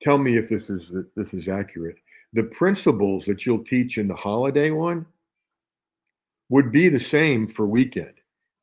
tell 0.00 0.18
me 0.18 0.36
if 0.36 0.48
this 0.48 0.70
is 0.70 0.92
this 1.16 1.34
is 1.34 1.48
accurate. 1.48 1.96
The 2.32 2.44
principles 2.44 3.24
that 3.24 3.44
you'll 3.44 3.64
teach 3.64 3.98
in 3.98 4.06
the 4.08 4.14
holiday 4.14 4.70
one 4.70 5.06
would 6.48 6.70
be 6.70 6.88
the 6.88 7.00
same 7.00 7.46
for 7.46 7.66
weekend 7.66 8.14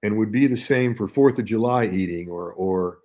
and 0.03 0.17
would 0.17 0.31
be 0.31 0.47
the 0.47 0.57
same 0.57 0.93
for 0.95 1.07
Fourth 1.07 1.39
of 1.39 1.45
July 1.45 1.85
eating 1.85 2.29
or 2.29 2.53
or 2.53 2.99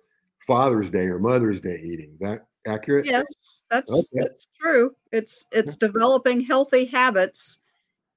Father's 0.45 0.89
Day 0.89 1.05
or 1.05 1.19
Mother's 1.19 1.61
Day 1.61 1.79
eating. 1.83 2.17
That 2.19 2.45
accurate? 2.67 3.05
Yes, 3.05 3.63
that's 3.69 3.91
Okay. 3.91 4.25
that's 4.25 4.47
true. 4.59 4.95
It's 5.11 5.45
it's 5.51 5.75
developing 5.75 6.41
healthy 6.41 6.85
habits 6.85 7.59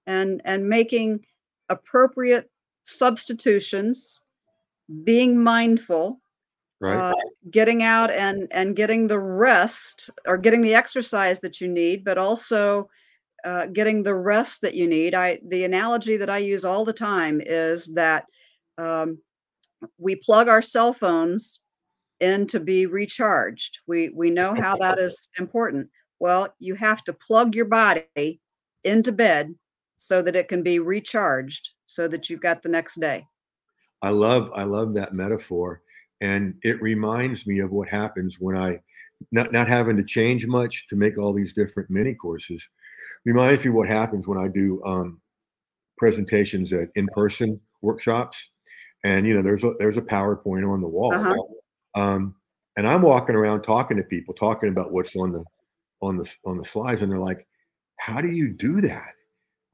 and 0.07 0.41
and 0.45 0.69
making 0.69 1.25
appropriate 1.69 2.51
substitutions, 2.85 4.23
being 5.05 5.43
mindful, 5.43 6.21
Right. 6.81 6.99
uh, 6.99 7.15
getting 7.51 7.83
out 7.83 8.11
and 8.11 8.49
and 8.53 8.77
getting 8.77 9.07
the 9.07 9.19
rest 9.19 10.11
or 10.27 10.37
getting 10.37 10.61
the 10.61 10.75
exercise 10.75 11.41
that 11.41 11.61
you 11.61 11.69
need, 11.69 12.05
but 12.05 12.19
also 12.19 12.89
uh, 13.45 13.67
getting 13.67 14.03
the 14.03 14.15
rest 14.15 14.61
that 14.63 14.75
you 14.75 14.87
need. 14.87 15.15
I 15.15 15.39
the 15.49 15.65
analogy 15.65 16.17
that 16.19 16.29
I 16.31 16.39
use 16.39 16.65
all 16.65 16.85
the 16.85 16.93
time 16.93 17.41
is 17.45 17.87
that 17.95 18.27
um, 18.77 19.19
we 19.99 20.17
plug 20.17 20.49
our 20.49 20.63
cell 20.63 20.93
phones 20.93 21.61
in 22.21 22.47
to 22.49 22.61
be 22.61 22.87
recharged. 22.87 23.81
We 23.87 24.11
we 24.11 24.31
know 24.31 24.55
how 24.55 24.77
that 24.81 24.99
is 24.99 25.29
important. 25.39 25.89
Well, 26.19 26.55
you 26.59 26.75
have 26.75 27.05
to 27.05 27.13
plug 27.13 27.55
your 27.55 27.67
body 27.67 28.41
into 28.85 29.13
bed 29.13 29.55
so 29.97 30.23
that 30.23 30.37
it 30.37 30.49
can 30.49 30.63
be 30.63 30.79
recharged 30.79 31.71
so 31.87 32.09
that 32.09 32.29
you've 32.29 32.41
got 32.41 32.63
the 32.63 32.69
next 32.69 33.01
day. 33.01 33.27
I 34.03 34.11
love 34.11 34.51
I 34.55 34.65
love 34.65 34.95
that 34.95 35.15
metaphor, 35.15 35.83
and 36.21 36.55
it 36.63 36.81
reminds 36.81 37.47
me 37.47 37.59
of 37.61 37.71
what 37.71 37.89
happens 37.89 38.37
when 38.41 38.57
I 38.57 38.81
not 39.33 39.53
not 39.53 39.69
having 39.69 39.97
to 39.97 40.05
change 40.05 40.47
much 40.47 40.87
to 40.89 40.97
make 40.97 41.19
all 41.19 41.33
these 41.33 41.53
different 41.53 41.91
mini 41.91 42.15
courses. 42.15 42.67
Reminds 43.25 43.65
me 43.65 43.71
what 43.71 43.89
happens 43.89 44.29
when 44.29 44.39
I 44.39 44.49
do 44.49 44.83
um, 44.85 45.21
presentations 45.99 46.73
at 46.73 46.89
in-person 46.95 47.61
workshops, 47.83 48.51
and 49.05 49.27
you 49.27 49.35
know 49.35 49.43
there's 49.43 49.65
a 49.65 49.75
there's 49.79 49.97
a 49.97 50.03
PowerPoint 50.03 50.69
on 50.69 50.81
the 50.81 50.89
wall, 50.89 51.15
Uh-huh. 51.15 51.35
um, 51.95 52.35
and 52.77 52.87
I'm 52.87 53.03
walking 53.03 53.37
around 53.37 53.63
talking 53.63 53.97
to 53.97 54.03
people, 54.03 54.35
talking 54.35 54.69
about 54.69 54.93
what's 54.93 55.17
on 55.17 55.33
the 55.33 55.45
on 56.03 56.17
the 56.17 56.31
on 56.45 56.59
the 56.59 56.65
slides, 56.65 57.03
and 57.03 57.11
they're 57.11 57.19
like, 57.19 57.47
"How 57.99 58.21
do 58.21 58.29
you 58.29 58.53
do 58.53 58.81
that?" 58.83 59.15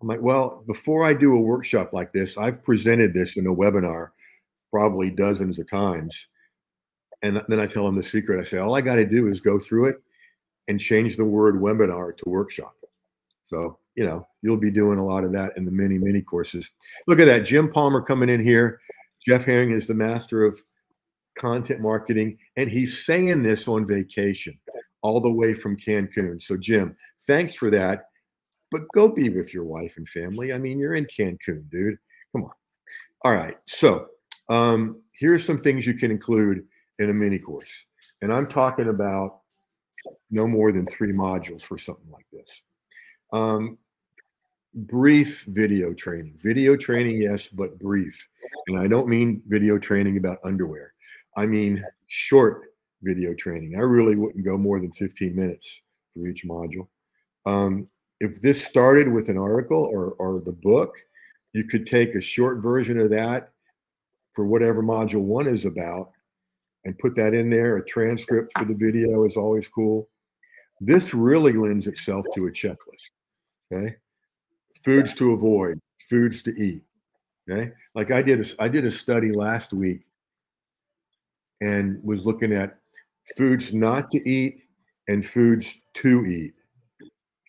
I'm 0.00 0.08
like, 0.08 0.22
"Well, 0.22 0.64
before 0.66 1.04
I 1.04 1.12
do 1.14 1.32
a 1.36 1.40
workshop 1.40 1.92
like 1.92 2.12
this, 2.12 2.36
I've 2.38 2.62
presented 2.62 3.12
this 3.14 3.36
in 3.36 3.46
a 3.46 3.54
webinar 3.54 4.08
probably 4.70 5.10
dozens 5.10 5.58
of 5.58 5.68
times, 5.68 6.26
and 7.22 7.42
then 7.48 7.60
I 7.60 7.66
tell 7.66 7.84
them 7.86 7.96
the 7.96 8.02
secret. 8.02 8.40
I 8.40 8.44
say, 8.44 8.58
all 8.58 8.74
I 8.74 8.80
got 8.80 8.96
to 8.96 9.06
do 9.06 9.28
is 9.28 9.40
go 9.40 9.58
through 9.58 9.86
it 9.86 9.96
and 10.68 10.80
change 10.80 11.16
the 11.16 11.24
word 11.24 11.56
webinar 11.56 12.16
to 12.16 12.28
workshop. 12.28 12.74
So 13.42 13.78
you 13.94 14.04
know 14.04 14.26
you'll 14.42 14.56
be 14.56 14.70
doing 14.70 14.98
a 14.98 15.04
lot 15.04 15.24
of 15.24 15.32
that 15.32 15.56
in 15.56 15.64
the 15.64 15.70
mini 15.70 15.98
mini 15.98 16.22
courses. 16.22 16.68
Look 17.06 17.20
at 17.20 17.26
that, 17.26 17.44
Jim 17.44 17.70
Palmer 17.70 18.00
coming 18.00 18.28
in 18.28 18.42
here. 18.42 18.80
Jeff 19.26 19.44
Herring 19.44 19.70
is 19.70 19.86
the 19.86 19.94
master 19.94 20.44
of 20.44 20.60
content 21.38 21.80
marketing, 21.80 22.38
and 22.56 22.68
he's 22.68 23.04
saying 23.04 23.42
this 23.42 23.68
on 23.68 23.86
vacation, 23.86 24.58
all 25.02 25.20
the 25.20 25.30
way 25.30 25.54
from 25.54 25.76
Cancun. 25.76 26.42
So 26.42 26.56
Jim, 26.56 26.96
thanks 27.26 27.54
for 27.54 27.70
that. 27.70 28.08
But 28.70 28.82
go 28.94 29.08
be 29.08 29.28
with 29.28 29.52
your 29.52 29.64
wife 29.64 29.94
and 29.96 30.08
family. 30.08 30.52
I 30.52 30.58
mean, 30.58 30.78
you're 30.78 30.94
in 30.94 31.06
Cancun, 31.06 31.68
dude. 31.70 31.98
Come 32.32 32.44
on. 32.44 32.52
All 33.22 33.32
right. 33.32 33.58
So 33.66 34.06
um, 34.48 35.02
here's 35.12 35.44
some 35.44 35.58
things 35.58 35.86
you 35.86 35.94
can 35.94 36.10
include 36.10 36.66
in 36.98 37.10
a 37.10 37.14
mini 37.14 37.38
course, 37.38 37.70
and 38.20 38.32
I'm 38.32 38.46
talking 38.46 38.88
about 38.88 39.40
no 40.30 40.46
more 40.46 40.72
than 40.72 40.86
three 40.86 41.12
modules 41.12 41.62
for 41.62 41.78
something 41.78 42.10
like 42.10 42.26
this. 42.32 42.62
Um, 43.32 43.78
brief 44.74 45.44
video 45.48 45.92
training. 45.92 46.38
Video 46.42 46.76
training, 46.76 47.20
yes, 47.20 47.48
but 47.48 47.78
brief. 47.78 48.26
And 48.68 48.78
I 48.78 48.86
don't 48.86 49.08
mean 49.08 49.42
video 49.46 49.78
training 49.78 50.16
about 50.16 50.38
underwear. 50.44 50.94
I 51.36 51.46
mean 51.46 51.84
short 52.08 52.72
video 53.02 53.34
training. 53.34 53.76
I 53.76 53.80
really 53.80 54.16
wouldn't 54.16 54.44
go 54.44 54.56
more 54.56 54.80
than 54.80 54.92
15 54.92 55.34
minutes 55.34 55.82
for 56.14 56.26
each 56.26 56.44
module. 56.44 56.88
Um, 57.46 57.88
if 58.20 58.40
this 58.40 58.64
started 58.64 59.08
with 59.08 59.28
an 59.28 59.38
article 59.38 59.90
or, 59.92 60.12
or 60.12 60.40
the 60.40 60.52
book, 60.52 60.94
you 61.52 61.64
could 61.64 61.86
take 61.86 62.14
a 62.14 62.20
short 62.20 62.58
version 62.58 62.98
of 62.98 63.10
that 63.10 63.50
for 64.32 64.46
whatever 64.46 64.82
module 64.82 65.22
one 65.22 65.46
is 65.46 65.64
about 65.64 66.12
and 66.84 66.98
put 66.98 67.16
that 67.16 67.34
in 67.34 67.50
there. 67.50 67.76
A 67.76 67.84
transcript 67.84 68.52
for 68.56 68.64
ah. 68.64 68.68
the 68.68 68.74
video 68.74 69.24
is 69.24 69.36
always 69.36 69.68
cool. 69.68 70.08
This 70.80 71.14
really 71.14 71.52
lends 71.52 71.86
itself 71.86 72.26
to 72.34 72.46
a 72.46 72.50
checklist. 72.50 73.10
Okay. 73.72 73.94
Foods 74.84 75.14
to 75.14 75.32
avoid, 75.32 75.78
foods 76.10 76.42
to 76.42 76.50
eat. 76.50 76.82
Okay. 77.48 77.70
Like 77.94 78.10
I 78.10 78.22
did 78.22 78.40
a, 78.40 78.62
I 78.62 78.68
did 78.68 78.84
a 78.84 78.90
study 78.90 79.32
last 79.32 79.72
week 79.72 80.00
and 81.60 82.02
was 82.02 82.26
looking 82.26 82.52
at 82.52 82.78
foods 83.36 83.72
not 83.72 84.10
to 84.10 84.28
eat 84.28 84.64
and 85.08 85.24
foods 85.24 85.72
to 85.94 86.26
eat 86.26 86.54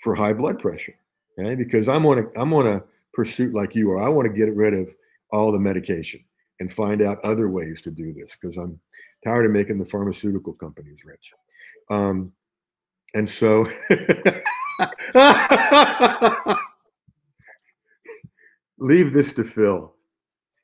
for 0.01 0.13
high 0.13 0.33
blood 0.33 0.59
pressure. 0.59 0.95
Okay. 1.39 1.55
Because 1.55 1.87
I'm 1.87 2.05
on 2.05 2.19
a 2.19 2.39
I'm 2.39 2.53
on 2.53 2.67
a 2.67 2.83
pursuit 3.13 3.53
like 3.53 3.73
you 3.75 3.91
are. 3.91 4.01
I 4.01 4.09
want 4.09 4.27
to 4.27 4.33
get 4.33 4.55
rid 4.55 4.73
of 4.75 4.93
all 5.31 5.51
the 5.51 5.59
medication 5.59 6.23
and 6.59 6.71
find 6.71 7.01
out 7.01 7.19
other 7.23 7.49
ways 7.49 7.81
to 7.81 7.91
do 7.91 8.13
this 8.13 8.35
because 8.39 8.57
I'm 8.57 8.79
tired 9.23 9.45
of 9.45 9.51
making 9.51 9.77
the 9.77 9.85
pharmaceutical 9.85 10.53
companies 10.53 11.05
rich. 11.05 11.33
Um, 11.89 12.31
and 13.13 13.29
so 13.29 13.67
leave 18.77 19.13
this 19.13 19.33
to 19.33 19.43
Phil. 19.43 19.93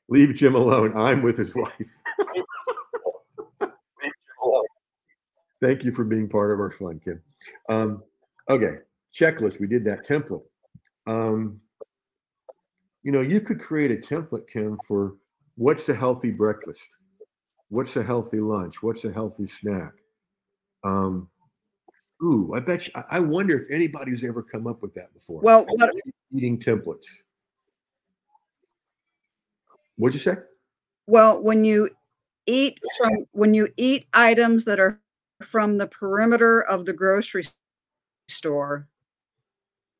Leave 0.08 0.34
Jim 0.34 0.56
alone. 0.56 0.92
I'm 0.96 1.22
with 1.22 1.38
his 1.38 1.54
wife. 1.54 1.76
Thank 5.60 5.84
you 5.84 5.92
for 5.92 6.04
being 6.04 6.28
part 6.28 6.52
of 6.52 6.58
our 6.58 6.70
fun, 6.70 7.00
Kim. 7.04 7.22
Um, 7.68 8.02
okay, 8.48 8.78
checklist. 9.14 9.60
We 9.60 9.66
did 9.66 9.84
that 9.84 10.06
template. 10.06 10.42
Um, 11.06 11.60
you 13.02 13.12
know, 13.12 13.20
you 13.20 13.40
could 13.40 13.60
create 13.60 13.90
a 13.90 13.96
template, 13.96 14.48
Kim, 14.48 14.78
for 14.86 15.16
what's 15.56 15.88
a 15.88 15.94
healthy 15.94 16.30
breakfast, 16.30 16.82
what's 17.70 17.96
a 17.96 18.02
healthy 18.02 18.40
lunch, 18.40 18.82
what's 18.82 19.04
a 19.04 19.12
healthy 19.12 19.46
snack. 19.46 19.92
Um, 20.84 21.28
ooh, 22.22 22.52
I 22.54 22.60
bet 22.60 22.86
you, 22.86 22.92
I 22.94 23.04
I 23.12 23.20
wonder 23.20 23.58
if 23.58 23.70
anybody's 23.70 24.22
ever 24.22 24.42
come 24.42 24.66
up 24.66 24.82
with 24.82 24.94
that 24.94 25.12
before. 25.14 25.40
Well, 25.40 25.64
what 25.66 25.94
eating 26.32 26.58
templates. 26.58 27.06
What'd 29.96 30.14
you 30.14 30.20
say? 30.20 30.38
well, 31.10 31.42
when 31.42 31.64
you 31.64 31.90
eat 32.46 32.78
from 32.96 33.26
when 33.32 33.52
you 33.52 33.68
eat 33.76 34.06
items 34.14 34.64
that 34.64 34.78
are 34.78 35.00
from 35.42 35.74
the 35.74 35.88
perimeter 35.88 36.62
of 36.62 36.84
the 36.86 36.92
grocery 36.92 37.44
store, 38.28 38.86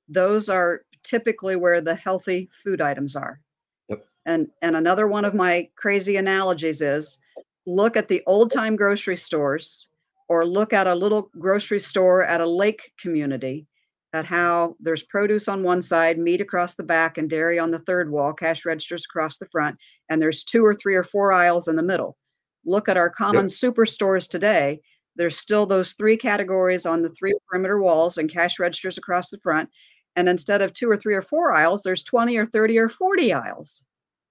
those 0.09 0.49
are 0.49 0.83
typically 1.03 1.57
where 1.57 1.81
the 1.81 1.97
healthy 1.97 2.49
food 2.63 2.81
items 2.81 3.17
are. 3.17 3.41
Yep. 3.89 4.07
And 4.25 4.49
and 4.63 4.77
another 4.77 5.09
one 5.09 5.25
of 5.25 5.35
my 5.35 5.69
crazy 5.75 6.17
analogies 6.17 6.81
is 6.81 7.19
look 7.67 7.97
at 7.97 8.09
the 8.09 8.23
old 8.27 8.51
time 8.51 8.77
grocery 8.77 9.17
stores 9.17 9.89
or 10.29 10.47
look 10.47 10.73
at 10.73 10.87
a 10.87 10.95
little 10.95 11.31
grocery 11.39 11.81
store 11.81 12.25
at 12.25 12.41
a 12.41 12.47
lake 12.47 12.93
community 13.01 13.67
at 14.13 14.25
how 14.25 14.77
there's 14.81 15.03
produce 15.05 15.49
on 15.49 15.63
one 15.63 15.81
side, 15.81 16.19
meat 16.19 16.41
across 16.41 16.75
the 16.75 16.83
back, 16.83 17.17
and 17.17 17.31
dairy 17.31 17.59
on 17.59 17.71
the 17.71 17.79
third 17.81 18.11
wall, 18.11 18.33
cash 18.33 18.65
registers 18.65 19.05
across 19.05 19.39
the 19.39 19.47
front, 19.47 19.79
and 20.09 20.21
there's 20.21 20.43
two 20.43 20.65
or 20.65 20.75
three 20.75 20.97
or 20.97 21.05
four 21.05 21.33
aisles 21.33 21.69
in 21.69 21.77
the 21.77 21.83
middle. 21.83 22.17
Look 22.65 22.89
at 22.89 22.97
our 22.97 23.11
common 23.11 23.47
superstores 23.47 24.29
today. 24.29 24.81
There's 25.17 25.37
still 25.37 25.67
those 25.67 25.93
three 25.93 26.17
categories 26.17 26.87
on 26.87 27.03
the 27.03 27.11
three 27.11 27.35
perimeter 27.49 27.81
walls 27.81 28.19
and 28.19 28.31
cash 28.31 28.59
registers 28.59 28.99
across 28.99 29.31
the 29.31 29.39
front. 29.39 29.69
And 30.17 30.29
instead 30.29 30.61
of 30.61 30.73
two 30.73 30.91
or 30.91 30.97
three 30.97 31.15
or 31.15 31.23
four 31.23 31.53
aisles, 31.53 31.83
there's 31.83 32.03
20 32.03 32.37
or 32.37 32.47
30 32.47 32.79
or 32.79 32.89
40 32.89 33.33
aisles. 33.33 33.85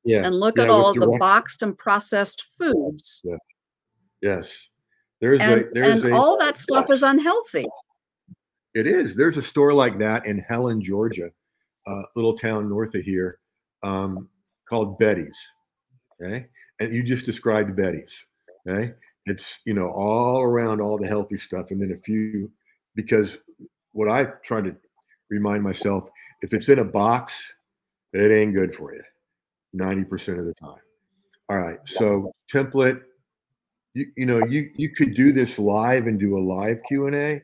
Yeah. 0.10 0.26
And 0.26 0.36
look 0.36 0.58
Yeah, 0.58 0.64
at 0.64 0.70
all 0.72 0.94
the 0.94 1.02
direct- 1.06 1.20
boxed 1.20 1.62
and 1.62 1.78
processed 1.78 2.42
foods. 2.58 3.24
Yes. 4.22 4.70
There's 5.22 5.40
And, 5.40 5.62
a 5.62 5.70
there's 5.74 6.04
and 6.04 6.14
a 6.14 6.16
all 6.18 6.38
that 6.40 6.58
stuff 6.58 6.90
is 6.90 7.04
unhealthy. 7.04 7.66
it 8.74 8.88
is. 8.88 9.16
There's 9.16 9.38
a 9.38 9.42
store 9.42 9.74
like 9.74 10.00
that 10.00 10.26
in 10.26 10.40
Helen, 10.40 10.82
Georgia, 10.82 11.30
a 11.88 12.04
little 12.16 12.38
town 12.38 12.70
north 12.70 12.96
of 12.96 13.04
here, 13.04 13.40
um, 13.84 14.28
called 14.68 14.98
Betty's. 14.98 15.38
Okay. 16.22 16.48
And 16.80 16.94
you 16.94 17.04
just 17.04 17.26
described 17.26 17.76
Betty's. 17.76 18.26
Okay. 18.68 18.94
It's 19.26 19.60
you 19.66 19.74
know 19.74 19.90
all 19.92 20.42
around 20.42 20.82
all 20.82 20.98
the 20.98 21.08
healthy 21.08 21.38
stuff, 21.38 21.70
and 21.72 21.80
then 21.82 21.92
a 21.92 21.98
few 21.98 22.52
because 22.96 23.38
what 23.92 24.08
I 24.10 24.24
try 24.46 24.62
to 24.62 24.76
remind 25.30 25.62
myself, 25.64 26.10
if 26.42 26.54
it's 26.54 26.68
in 26.70 26.80
a 26.80 26.84
box, 26.84 27.54
it 28.14 28.32
ain't 28.32 28.54
good 28.56 28.74
for 28.74 28.94
you 28.94 29.04
90% 29.76 30.40
of 30.40 30.46
the 30.46 30.54
time. 30.56 30.80
All 31.50 31.58
right. 31.58 31.80
So 31.86 32.32
template, 32.52 33.02
you, 33.94 34.06
you 34.16 34.26
know, 34.26 34.46
you, 34.46 34.70
you 34.76 34.90
could 34.90 35.16
do 35.16 35.32
this 35.32 35.58
live 35.58 36.06
and 36.08 36.20
do 36.20 36.38
a 36.38 36.40
live 36.40 36.80
Q&A, 36.88 37.42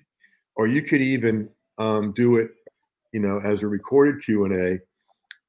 or 0.56 0.68
you 0.68 0.82
could 0.84 1.02
even 1.02 1.50
um, 1.78 2.12
do 2.14 2.38
it, 2.38 2.52
you 3.14 3.20
know, 3.20 3.40
as 3.44 3.64
a 3.64 3.68
recorded 3.68 4.24
Q&A 4.24 4.80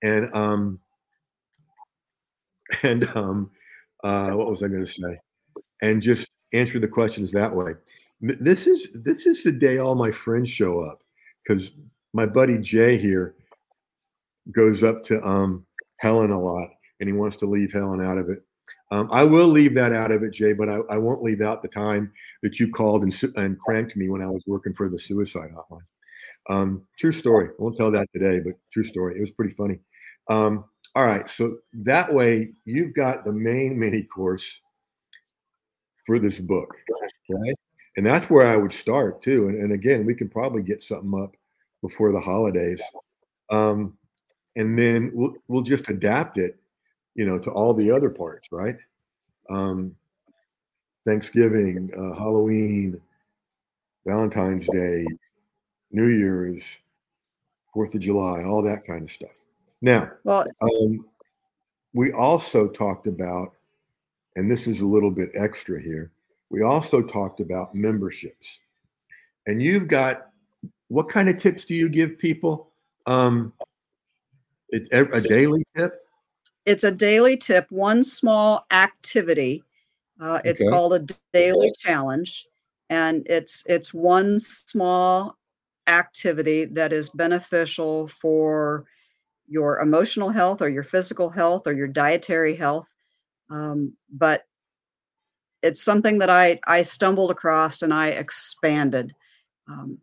and, 0.03 0.35
um, 0.35 0.81
and, 2.83 3.09
um, 3.15 3.51
uh, 4.05 4.33
what 4.33 4.49
was 4.49 4.63
I 4.63 4.69
going 4.69 4.87
to 4.87 4.93
say? 4.93 5.19
And 5.83 6.01
just 6.01 6.29
answer 6.53 6.79
the 6.79 6.89
questions 6.89 7.33
that 7.33 7.55
way. 7.55 7.73
This 8.21 8.67
is, 8.67 8.89
this 8.95 9.27
is 9.27 9.43
the 9.43 9.53
day 9.53 9.79
all 9.79 9.95
my 9.95 10.11
friends 10.11 10.49
show 10.49 10.81
up 10.81 11.03
because 11.43 11.73
my 12.15 12.25
buddy 12.25 12.57
Jay 12.59 12.97
here 12.97 13.35
goes 14.53 14.83
up 14.83 15.03
to, 15.05 15.23
um, 15.27 15.66
Helen 15.99 16.31
a 16.31 16.41
lot, 16.41 16.69
and 17.01 17.09
he 17.09 17.13
wants 17.13 17.37
to 17.39 17.47
leave 17.47 17.73
Helen 17.73 18.01
out 18.01 18.19
of 18.19 18.29
it. 18.29 18.41
Um, 18.91 19.09
I 19.13 19.25
will 19.25 19.49
leave 19.49 19.75
that 19.75 19.93
out 19.93 20.13
of 20.13 20.23
it, 20.23 20.33
Jay, 20.33 20.53
but 20.53 20.69
I, 20.69 20.79
I 20.91 20.97
won't 20.97 21.23
leave 21.23 21.41
out 21.41 21.63
the 21.63 21.69
time 21.69 22.13
that 22.43 22.59
you 22.59 22.71
called 22.71 23.03
and, 23.03 23.23
and 23.37 23.59
cranked 23.61 23.97
me 23.97 24.09
when 24.09 24.23
I 24.23 24.29
was 24.29 24.45
working 24.47 24.75
for 24.75 24.89
the 24.89 24.99
suicide 24.99 25.51
hotline. 25.55 25.81
Um, 26.49 26.87
true 26.99 27.13
story. 27.13 27.49
I 27.49 27.53
won't 27.59 27.77
tell 27.77 27.91
that 27.91 28.09
today, 28.13 28.41
but 28.41 28.55
true 28.73 28.85
story. 28.85 29.17
It 29.17 29.21
was 29.21 29.33
pretty 29.33 29.55
funny. 29.55 29.81
Um, 30.29 30.65
all 30.95 31.05
right. 31.05 31.29
So 31.29 31.59
that 31.73 32.13
way 32.13 32.53
you've 32.65 32.95
got 32.95 33.25
the 33.25 33.33
main 33.33 33.79
mini 33.79 34.05
course 34.05 34.61
for 36.07 36.19
this 36.19 36.39
book. 36.39 36.75
Okay. 37.31 37.55
And 37.97 38.07
that's 38.07 38.31
where 38.31 38.47
I 38.47 38.57
would 38.57 38.73
start 38.73 39.23
too. 39.23 39.49
And, 39.49 39.61
and 39.61 39.73
again, 39.73 40.07
we 40.07 40.15
can 40.15 40.29
probably 40.29 40.63
get 40.63 40.83
something 40.83 41.21
up 41.21 41.35
before 41.83 42.13
the 42.13 42.21
holidays. 42.21 42.81
Um, 43.51 43.97
and 44.57 44.77
then 44.77 45.11
we'll, 45.15 45.35
we'll 45.49 45.63
just 45.63 45.89
adapt 45.91 46.39
it, 46.39 46.59
you 47.15 47.25
know, 47.25 47.39
to 47.39 47.51
all 47.51 47.75
the 47.75 47.91
other 47.91 48.11
parts, 48.11 48.49
right? 48.51 48.77
Um, 49.51 49.95
Thanksgiving, 51.07 51.91
uh, 51.97 52.19
Halloween, 52.19 53.01
Valentine's 54.07 54.67
Day, 54.67 55.07
New 55.93 56.09
Year's, 56.09 56.65
Fourth 57.73 57.95
of 57.95 58.01
July, 58.01 58.43
all 58.43 58.63
that 58.63 58.85
kind 58.85 59.05
of 59.05 59.11
stuff. 59.11 59.39
Now, 59.83 60.11
well, 60.25 60.47
um, 60.63 61.07
we 61.93 62.13
also 62.13 62.67
talked 62.67 63.07
about, 63.07 63.53
and 64.35 64.51
this 64.51 64.67
is 64.67 64.81
a 64.81 64.87
little 64.87 65.11
bit 65.11 65.31
extra 65.35 65.81
here. 65.81 66.11
We 66.51 66.63
also 66.63 67.03
talked 67.03 67.41
about 67.41 67.75
memberships, 67.75 68.61
and 69.47 69.63
you've 69.63 69.89
got 69.89 70.31
what 70.89 71.09
kind 71.09 71.29
of 71.29 71.37
tips 71.37 71.65
do 71.65 71.75
you 71.75 71.89
give 71.89 72.19
people? 72.19 72.71
Um, 73.07 73.53
it's 74.71 74.91
a 74.93 75.29
daily 75.29 75.65
tip. 75.77 76.01
It's 76.65 76.85
a 76.85 76.91
daily 76.91 77.37
tip. 77.37 77.71
One 77.71 78.03
small 78.03 78.67
activity. 78.71 79.63
Uh, 80.21 80.41
it's 80.45 80.63
okay. 80.63 80.71
called 80.71 80.95
a 80.95 81.07
daily 81.33 81.73
challenge, 81.79 82.47
and 82.91 83.27
it's 83.29 83.65
it's 83.67 83.93
one 83.93 84.39
small 84.39 85.37
activity 85.87 86.65
that 86.65 86.93
is 86.93 87.11
beneficial 87.11 88.09
for 88.09 88.87
your 89.49 89.81
emotional 89.81 90.29
health 90.29 90.61
or 90.61 90.69
your 90.69 90.83
physical 90.83 91.31
health 91.31 91.67
or 91.67 91.73
your 91.73 91.87
dietary 91.87 92.57
health. 92.57 92.89
Um, 93.51 93.93
but 94.11 94.45
it's 95.63 95.83
something 95.83 96.19
that 96.19 96.31
I, 96.31 96.61
I 96.67 96.83
stumbled 96.83 97.31
across 97.31 97.83
and 97.83 97.93
I 97.95 98.09
expanded, 98.09 99.13
um, 99.69 99.99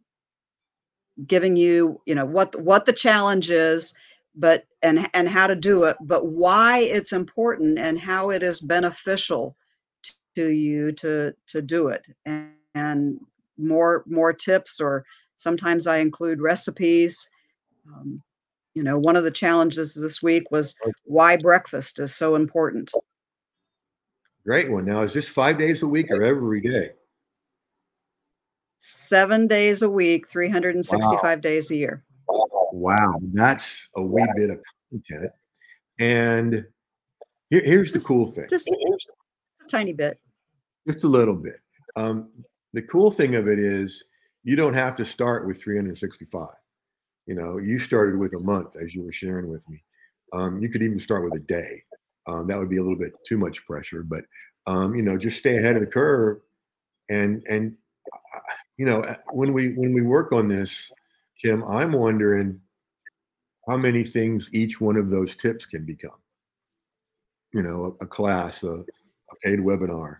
giving 1.28 1.56
you, 1.56 2.02
you 2.06 2.16
know, 2.16 2.26
what, 2.26 2.60
what 2.60 2.86
the 2.86 2.94
challenge 2.94 3.50
is, 3.50 3.94
but, 4.36 4.66
and, 4.82 5.08
and 5.14 5.30
how 5.30 5.48
to 5.48 5.56
do 5.56 5.84
it, 5.84 5.98
but 6.02 6.28
why 6.28 6.80
it's 6.80 7.14
important 7.14 7.78
and 7.78 8.00
how 8.00 8.30
it 8.30 8.44
is 8.44 8.60
beneficial 8.60 9.56
to 10.36 10.48
you 10.48 10.92
to, 10.94 11.34
to 11.48 11.62
do 11.62 11.90
it. 11.90 12.08
And, 12.26 12.54
and 12.76 13.20
more, 13.58 14.04
more 14.08 14.34
tips 14.34 14.82
or 14.82 15.06
Sometimes 15.36 15.88
I 15.88 15.98
include 15.98 16.42
recipes. 16.42 17.30
Um, 17.88 18.22
you 18.74 18.84
know, 18.84 18.98
one 18.98 19.16
of 19.16 19.24
the 19.24 19.32
challenges 19.32 19.94
this 19.94 20.24
week 20.24 20.50
was 20.52 20.76
why 21.04 21.38
breakfast 21.38 22.00
is 22.00 22.16
so 22.16 22.36
important. 22.36 22.92
Great 24.46 24.72
one. 24.72 24.86
Now, 24.86 25.04
is 25.04 25.14
this 25.14 25.30
five 25.30 25.58
days 25.58 25.84
a 25.84 25.88
week 25.88 26.12
or 26.12 26.24
every 26.24 26.62
day? 26.62 26.92
Seven 28.80 29.48
days 29.48 29.82
a 29.82 29.90
week, 29.90 30.28
365 30.28 31.22
wow. 31.24 31.36
days 31.36 31.72
a 31.72 31.76
year. 31.76 32.04
Wow, 32.74 33.20
that's 33.34 33.88
a 33.98 34.02
wee 34.02 34.26
bit 34.36 34.50
of 34.50 34.60
content. 34.90 35.32
And 36.00 36.66
here, 37.52 37.62
here's 37.64 37.92
just, 37.92 38.08
the 38.08 38.14
cool 38.14 38.32
thing 38.32 38.48
just 38.50 38.68
a 38.68 39.68
tiny 39.70 39.94
bit, 39.94 40.20
just 40.88 41.04
a 41.04 41.08
little 41.08 41.36
bit. 41.36 41.60
Um, 41.96 42.32
the 42.74 42.82
cool 42.82 43.12
thing 43.12 43.36
of 43.36 43.48
it 43.48 43.60
is 43.60 44.06
you 44.44 44.56
don't 44.56 44.74
have 44.74 44.96
to 44.96 45.06
start 45.06 45.46
with 45.46 45.62
365. 45.62 46.48
You 47.28 47.36
know, 47.36 47.60
you 47.60 47.78
started 47.78 48.18
with 48.18 48.34
a 48.34 48.40
month, 48.40 48.76
as 48.84 48.96
you 48.96 49.04
were 49.04 49.14
sharing 49.14 49.52
with 49.52 49.62
me. 49.70 49.84
Um, 50.34 50.60
you 50.60 50.68
could 50.68 50.82
even 50.82 50.98
start 50.98 51.24
with 51.24 51.36
a 51.36 51.46
day. 51.46 51.84
Um, 52.26 52.48
that 52.48 52.58
would 52.58 52.72
be 52.72 52.78
a 52.78 52.82
little 52.82 52.98
bit 52.98 53.14
too 53.24 53.38
much 53.38 53.64
pressure, 53.68 54.02
but 54.02 54.24
um, 54.66 54.96
you 54.96 55.04
know, 55.04 55.16
just 55.16 55.38
stay 55.38 55.58
ahead 55.58 55.76
of 55.76 55.82
the 55.82 55.88
curve. 55.88 56.40
And 57.12 57.44
and 57.48 57.78
uh, 58.12 58.40
you 58.78 58.88
know, 58.88 59.02
uh, 59.02 59.18
when 59.32 59.54
we 59.54 59.74
when 59.74 59.94
we 59.94 60.02
work 60.02 60.32
on 60.32 60.48
this, 60.48 60.90
Kim, 61.44 61.64
I'm 61.66 61.92
wondering 61.92 62.60
how 63.68 63.78
many 63.78 64.04
things 64.04 64.50
each 64.54 64.80
one 64.80 64.96
of 64.96 65.10
those 65.10 65.36
tips 65.36 65.66
can 65.66 65.86
become. 65.86 66.18
You 67.54 67.64
know, 67.64 67.98
a, 68.00 68.06
a 68.06 68.08
class, 68.08 68.64
a, 68.64 68.72
a, 68.72 69.36
paid 69.44 69.60
webinar, 69.60 70.18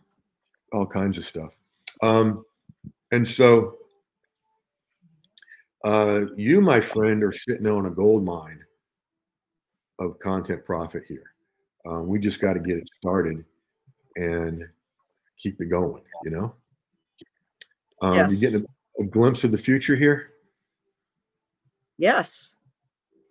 all 0.72 0.86
kinds 0.86 1.18
of 1.18 1.26
stuff. 1.26 1.56
Um, 2.02 2.46
and 3.12 3.28
so 3.28 3.78
uh, 5.84 6.26
you, 6.36 6.62
my 6.62 6.80
friend, 6.80 7.24
are 7.24 7.32
sitting 7.32 7.68
on 7.68 7.86
a 7.86 7.92
gold 7.92 8.24
mine 8.24 8.60
of 10.00 10.20
content 10.20 10.66
profit 10.66 11.04
here. 11.08 11.34
Um, 11.86 12.08
we 12.08 12.20
just 12.20 12.40
got 12.40 12.54
to 12.54 12.60
get 12.60 12.78
it 12.78 12.90
started 13.00 13.44
and 14.16 14.64
keep 15.38 15.60
it 15.60 15.66
going. 15.66 16.02
You 16.24 16.32
know, 16.32 16.56
um, 18.02 18.14
yes. 18.16 18.42
you 18.42 18.50
getting 18.50 18.68
a, 19.00 19.04
a, 19.04 19.06
glimpse 19.06 19.44
of 19.44 19.52
the 19.52 19.58
future 19.58 19.96
here. 19.96 20.33
Yes, 22.04 22.58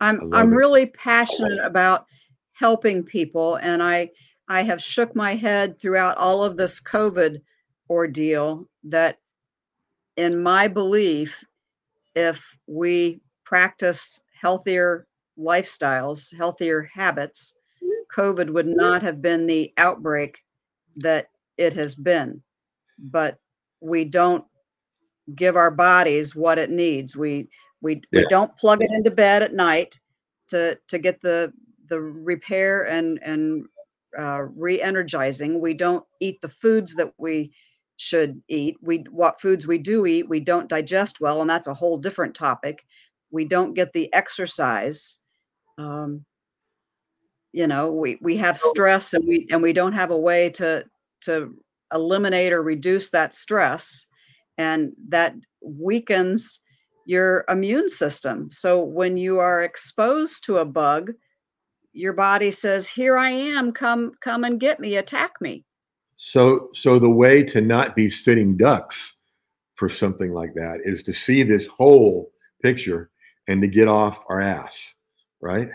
I'm. 0.01 0.33
I'm 0.33 0.51
it. 0.51 0.57
really 0.57 0.87
passionate 0.87 1.63
about 1.63 2.07
helping 2.55 3.03
people, 3.03 3.57
and 3.57 3.83
I 3.83 4.09
I 4.49 4.63
have 4.63 4.83
shook 4.83 5.15
my 5.15 5.35
head 5.35 5.79
throughout 5.79 6.17
all 6.17 6.43
of 6.43 6.57
this 6.57 6.81
COVID 6.81 7.43
ordeal 7.91 8.67
that, 8.85 9.19
in 10.17 10.43
my 10.43 10.69
belief, 10.69 11.45
if 12.15 12.57
we 12.67 13.21
practice 13.45 14.23
healthier 14.41 15.07
lifestyles, 15.39 16.35
healthier 16.35 16.81
habits, 16.95 17.53
COVID 18.11 18.49
would 18.55 18.69
not 18.69 19.03
have 19.03 19.21
been 19.21 19.47
the 19.47 19.71
outbreak 19.77 20.39
that 20.97 21.29
it 21.59 21.75
has 21.75 21.95
been. 21.95 22.43
But 22.99 23.39
we 23.83 24.07
don't 24.07 24.47
give 25.35 25.57
our 25.57 25.71
bodies 25.71 26.35
what 26.35 26.59
it 26.59 26.71
needs. 26.71 27.15
We 27.17 27.49
we, 27.83 28.01
yeah. 28.13 28.21
we 28.21 28.27
don't 28.27 28.57
plug 28.57 28.83
it 28.83 28.91
into 28.91 29.11
bed 29.11 29.43
at 29.43 29.53
night 29.53 30.01
to 30.49 30.79
to 30.89 30.99
get 30.99 31.21
the 31.21 31.53
the 31.89 32.01
repair 32.01 32.85
and 32.85 33.19
and 33.23 33.67
uh, 34.19 34.43
re-energizing. 34.57 35.61
We 35.61 35.75
don't 35.75 36.05
eat 36.21 36.41
the 36.41 36.49
foods 36.49 36.95
that 36.95 37.13
we 37.19 37.53
should 37.97 38.41
eat. 38.49 38.77
We 38.81 39.05
what 39.11 39.41
foods 39.41 39.67
we 39.67 39.79
do 39.79 40.07
eat, 40.07 40.29
we 40.29 40.41
don't 40.41 40.69
digest 40.69 41.21
well, 41.21 41.41
and 41.41 41.51
that's 41.51 41.67
a 41.67 41.75
whole 41.75 41.99
different 41.99 42.35
topic. 42.35 42.85
We 43.31 43.45
don't 43.45 43.75
get 43.75 43.93
the 43.93 44.13
exercise. 44.15 45.19
Um, 45.79 46.25
you 47.53 47.67
know, 47.67 47.93
we 47.93 48.19
we 48.21 48.37
have 48.39 48.59
stress, 48.59 49.15
and 49.15 49.27
we 49.27 49.47
and 49.51 49.63
we 49.63 49.73
don't 49.73 49.93
have 49.93 50.11
a 50.11 50.19
way 50.19 50.51
to 50.51 50.85
to 51.23 51.55
eliminate 51.93 52.53
or 52.53 52.63
reduce 52.63 53.11
that 53.11 53.35
stress, 53.35 54.07
and 54.59 54.93
that 55.09 55.35
weakens 55.63 56.61
your 57.05 57.45
immune 57.49 57.89
system. 57.89 58.51
So 58.51 58.83
when 58.83 59.17
you 59.17 59.39
are 59.39 59.63
exposed 59.63 60.45
to 60.45 60.59
a 60.59 60.65
bug, 60.65 61.13
your 61.93 62.13
body 62.13 62.51
says, 62.51 62.89
"Here 62.89 63.17
I 63.17 63.31
am. 63.31 63.73
Come 63.73 64.13
come 64.21 64.45
and 64.45 64.59
get 64.59 64.81
me. 64.81 64.97
Attack 64.97 65.41
me." 65.41 65.65
So, 66.15 66.71
so 66.73 66.99
the 66.99 67.11
way 67.11 67.43
to 67.45 67.61
not 67.61 67.97
be 67.97 68.09
sitting 68.09 68.57
ducks 68.57 69.17
for 69.75 69.89
something 69.89 70.33
like 70.33 70.55
that 70.55 70.81
is 70.85 71.03
to 71.05 71.13
see 71.13 71.43
this 71.43 71.67
whole 71.67 72.33
picture 72.63 73.11
and 73.49 73.61
to 73.61 73.67
get 73.67 73.89
off 73.89 74.25
our 74.29 74.41
ass, 74.41 74.79
right? 75.41 75.69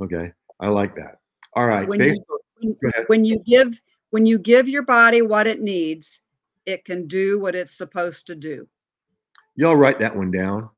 Okay, 0.00 0.32
I 0.60 0.68
like 0.68 0.96
that. 0.96 1.16
All 1.54 1.66
right. 1.66 1.86
When, 1.86 1.98
Based 1.98 2.22
you, 2.60 2.76
when, 2.80 2.92
when 3.06 3.24
you 3.24 3.38
give 3.44 3.80
when 4.10 4.24
you 4.26 4.38
give 4.38 4.68
your 4.68 4.82
body 4.82 5.22
what 5.22 5.46
it 5.46 5.60
needs, 5.60 6.22
it 6.64 6.84
can 6.84 7.06
do 7.06 7.38
what 7.38 7.54
it's 7.54 7.76
supposed 7.76 8.26
to 8.28 8.34
do. 8.34 8.66
Y'all 9.56 9.76
write 9.76 9.98
that 9.98 10.14
one 10.14 10.30
down. 10.30 10.70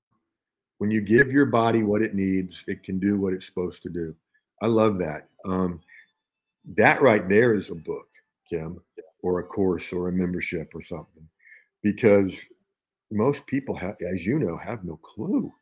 When 0.78 0.90
you 0.90 1.00
give 1.00 1.32
your 1.32 1.46
body 1.46 1.82
what 1.82 2.02
it 2.02 2.14
needs, 2.14 2.64
it 2.68 2.84
can 2.84 2.98
do 2.98 3.18
what 3.18 3.34
it's 3.34 3.46
supposed 3.46 3.82
to 3.82 3.88
do. 3.88 4.14
I 4.62 4.66
love 4.66 4.98
that. 4.98 5.28
Um, 5.44 5.80
that 6.76 7.02
right 7.02 7.28
there 7.28 7.54
is 7.54 7.70
a 7.70 7.74
book. 7.74 8.06
Kim, 8.48 8.80
or 9.22 9.40
a 9.40 9.44
course 9.44 9.92
or 9.92 10.08
a 10.08 10.12
membership 10.12 10.72
or 10.74 10.82
something, 10.82 11.28
because 11.82 12.40
most 13.10 13.46
people 13.46 13.74
have, 13.74 13.96
as 14.12 14.24
you 14.24 14.38
know, 14.38 14.56
have 14.56 14.84
no 14.84 14.96
clue 14.96 15.52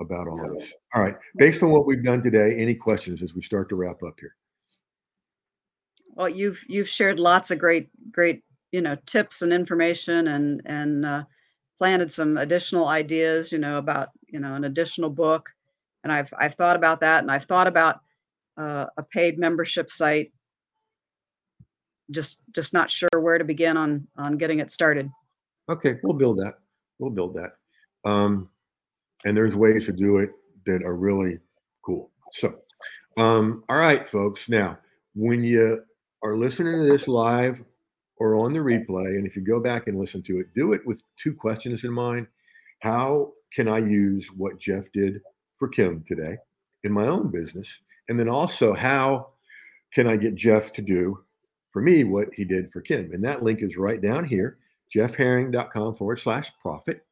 about 0.00 0.28
all 0.28 0.48
this. 0.54 0.72
All 0.94 1.02
right, 1.02 1.16
based 1.36 1.62
on 1.62 1.70
what 1.70 1.86
we've 1.86 2.04
done 2.04 2.22
today, 2.22 2.54
any 2.56 2.74
questions 2.74 3.22
as 3.22 3.34
we 3.34 3.42
start 3.42 3.68
to 3.70 3.76
wrap 3.76 4.02
up 4.02 4.14
here? 4.20 4.34
Well, 6.14 6.28
you've 6.28 6.62
you've 6.68 6.88
shared 6.88 7.20
lots 7.20 7.50
of 7.50 7.58
great 7.58 7.88
great 8.12 8.42
you 8.72 8.80
know 8.80 8.96
tips 9.06 9.42
and 9.42 9.52
information 9.52 10.28
and 10.28 10.62
and 10.66 11.04
uh, 11.04 11.24
planted 11.78 12.10
some 12.10 12.36
additional 12.36 12.88
ideas 12.88 13.52
you 13.52 13.58
know 13.58 13.78
about 13.78 14.08
you 14.26 14.40
know 14.40 14.54
an 14.54 14.64
additional 14.64 15.10
book 15.10 15.48
and 16.04 16.12
I've 16.12 16.32
I've 16.38 16.54
thought 16.54 16.76
about 16.76 17.00
that 17.00 17.22
and 17.22 17.30
I've 17.30 17.44
thought 17.44 17.66
about 17.66 18.00
uh, 18.56 18.86
a 18.96 19.02
paid 19.02 19.38
membership 19.38 19.90
site. 19.90 20.32
Just 22.10 22.42
just 22.54 22.72
not 22.72 22.90
sure 22.90 23.08
where 23.20 23.38
to 23.38 23.44
begin 23.44 23.76
on 23.76 24.06
on 24.16 24.38
getting 24.38 24.60
it 24.60 24.70
started. 24.70 25.10
Okay, 25.68 25.96
we'll 26.02 26.16
build 26.16 26.38
that. 26.38 26.58
We'll 26.98 27.10
build 27.10 27.34
that. 27.34 27.52
Um, 28.04 28.48
and 29.24 29.36
there's 29.36 29.54
ways 29.54 29.84
to 29.86 29.92
do 29.92 30.18
it 30.18 30.30
that 30.64 30.82
are 30.82 30.96
really 30.96 31.38
cool. 31.84 32.10
So, 32.32 32.54
um, 33.18 33.62
all 33.68 33.76
right, 33.76 34.08
folks. 34.08 34.48
Now, 34.48 34.78
when 35.14 35.44
you 35.44 35.82
are 36.22 36.36
listening 36.36 36.82
to 36.82 36.88
this 36.90 37.06
live 37.06 37.62
or 38.20 38.34
on 38.34 38.52
the 38.52 38.58
replay, 38.58 39.16
and 39.16 39.26
if 39.26 39.36
you 39.36 39.42
go 39.42 39.60
back 39.60 39.86
and 39.86 39.98
listen 39.98 40.22
to 40.24 40.38
it, 40.38 40.52
do 40.54 40.72
it 40.72 40.80
with 40.84 41.02
two 41.16 41.34
questions 41.34 41.84
in 41.84 41.92
mind. 41.92 42.26
How 42.80 43.32
can 43.52 43.68
I 43.68 43.78
use 43.78 44.28
what 44.36 44.58
Jeff 44.58 44.90
did 44.92 45.20
for 45.58 45.68
Kim 45.68 46.02
today 46.06 46.36
in 46.84 46.92
my 46.92 47.06
own 47.06 47.30
business? 47.30 47.68
And 48.08 48.18
then 48.18 48.28
also, 48.28 48.74
how 48.74 49.30
can 49.92 50.06
I 50.06 50.16
get 50.16 50.34
Jeff 50.34 50.72
to 50.72 50.82
do 50.82 51.24
for 51.72 51.82
me 51.82 52.04
what 52.04 52.28
he 52.34 52.44
did 52.44 52.70
for 52.72 52.80
Kim? 52.80 53.12
And 53.12 53.24
that 53.24 53.42
link 53.42 53.62
is 53.62 53.76
right 53.76 54.00
down 54.00 54.24
here, 54.24 54.58
jeffherring.com 54.94 55.96
forward 55.96 56.20
slash 56.20 56.50
profit. 56.60 57.04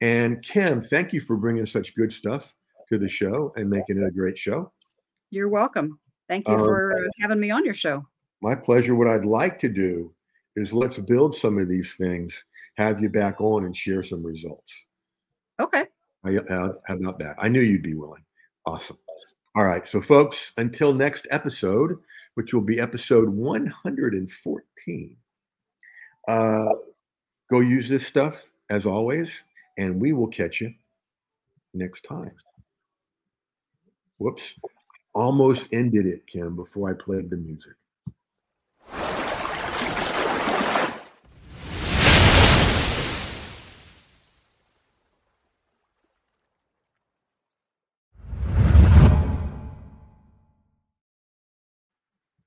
And 0.00 0.42
Kim, 0.42 0.82
thank 0.82 1.12
you 1.12 1.20
for 1.20 1.36
bringing 1.36 1.66
such 1.66 1.94
good 1.94 2.12
stuff 2.12 2.54
to 2.90 2.98
the 2.98 3.08
show 3.08 3.52
and 3.56 3.68
making 3.68 3.98
it 3.98 4.06
a 4.06 4.10
great 4.10 4.38
show. 4.38 4.72
You're 5.30 5.48
welcome. 5.48 5.98
Thank 6.28 6.48
you 6.48 6.54
Um, 6.54 6.60
for 6.60 6.92
uh, 6.96 7.08
having 7.20 7.40
me 7.40 7.50
on 7.50 7.64
your 7.64 7.74
show. 7.74 8.06
My 8.42 8.54
pleasure. 8.54 8.94
What 8.94 9.08
I'd 9.08 9.24
like 9.24 9.58
to 9.60 9.68
do 9.68 10.14
is 10.56 10.72
let's 10.72 10.98
build 10.98 11.36
some 11.36 11.58
of 11.58 11.68
these 11.68 11.94
things, 11.94 12.44
have 12.76 13.00
you 13.00 13.08
back 13.08 13.40
on 13.40 13.64
and 13.64 13.76
share 13.76 14.02
some 14.02 14.24
results. 14.24 14.86
Okay. 15.60 15.84
How, 16.24 16.32
how, 16.48 16.74
how 16.86 16.94
about 16.94 17.18
that? 17.20 17.36
I 17.38 17.48
knew 17.48 17.60
you'd 17.60 17.82
be 17.82 17.94
willing. 17.94 18.24
Awesome. 18.66 18.98
All 19.56 19.64
right. 19.64 19.86
So, 19.86 20.00
folks, 20.00 20.52
until 20.56 20.92
next 20.94 21.26
episode, 21.30 21.98
which 22.34 22.54
will 22.54 22.60
be 22.60 22.80
episode 22.80 23.28
114, 23.28 25.16
uh, 26.28 26.68
go 27.50 27.60
use 27.60 27.88
this 27.88 28.06
stuff 28.06 28.46
as 28.70 28.86
always, 28.86 29.30
and 29.78 30.00
we 30.00 30.12
will 30.12 30.28
catch 30.28 30.60
you 30.60 30.72
next 31.74 32.04
time. 32.04 32.32
Whoops. 34.18 34.42
Almost 35.12 35.68
ended 35.72 36.06
it, 36.06 36.26
Kim, 36.26 36.54
before 36.54 36.90
I 36.90 36.94
played 36.94 37.30
the 37.30 37.36
music. 37.36 37.72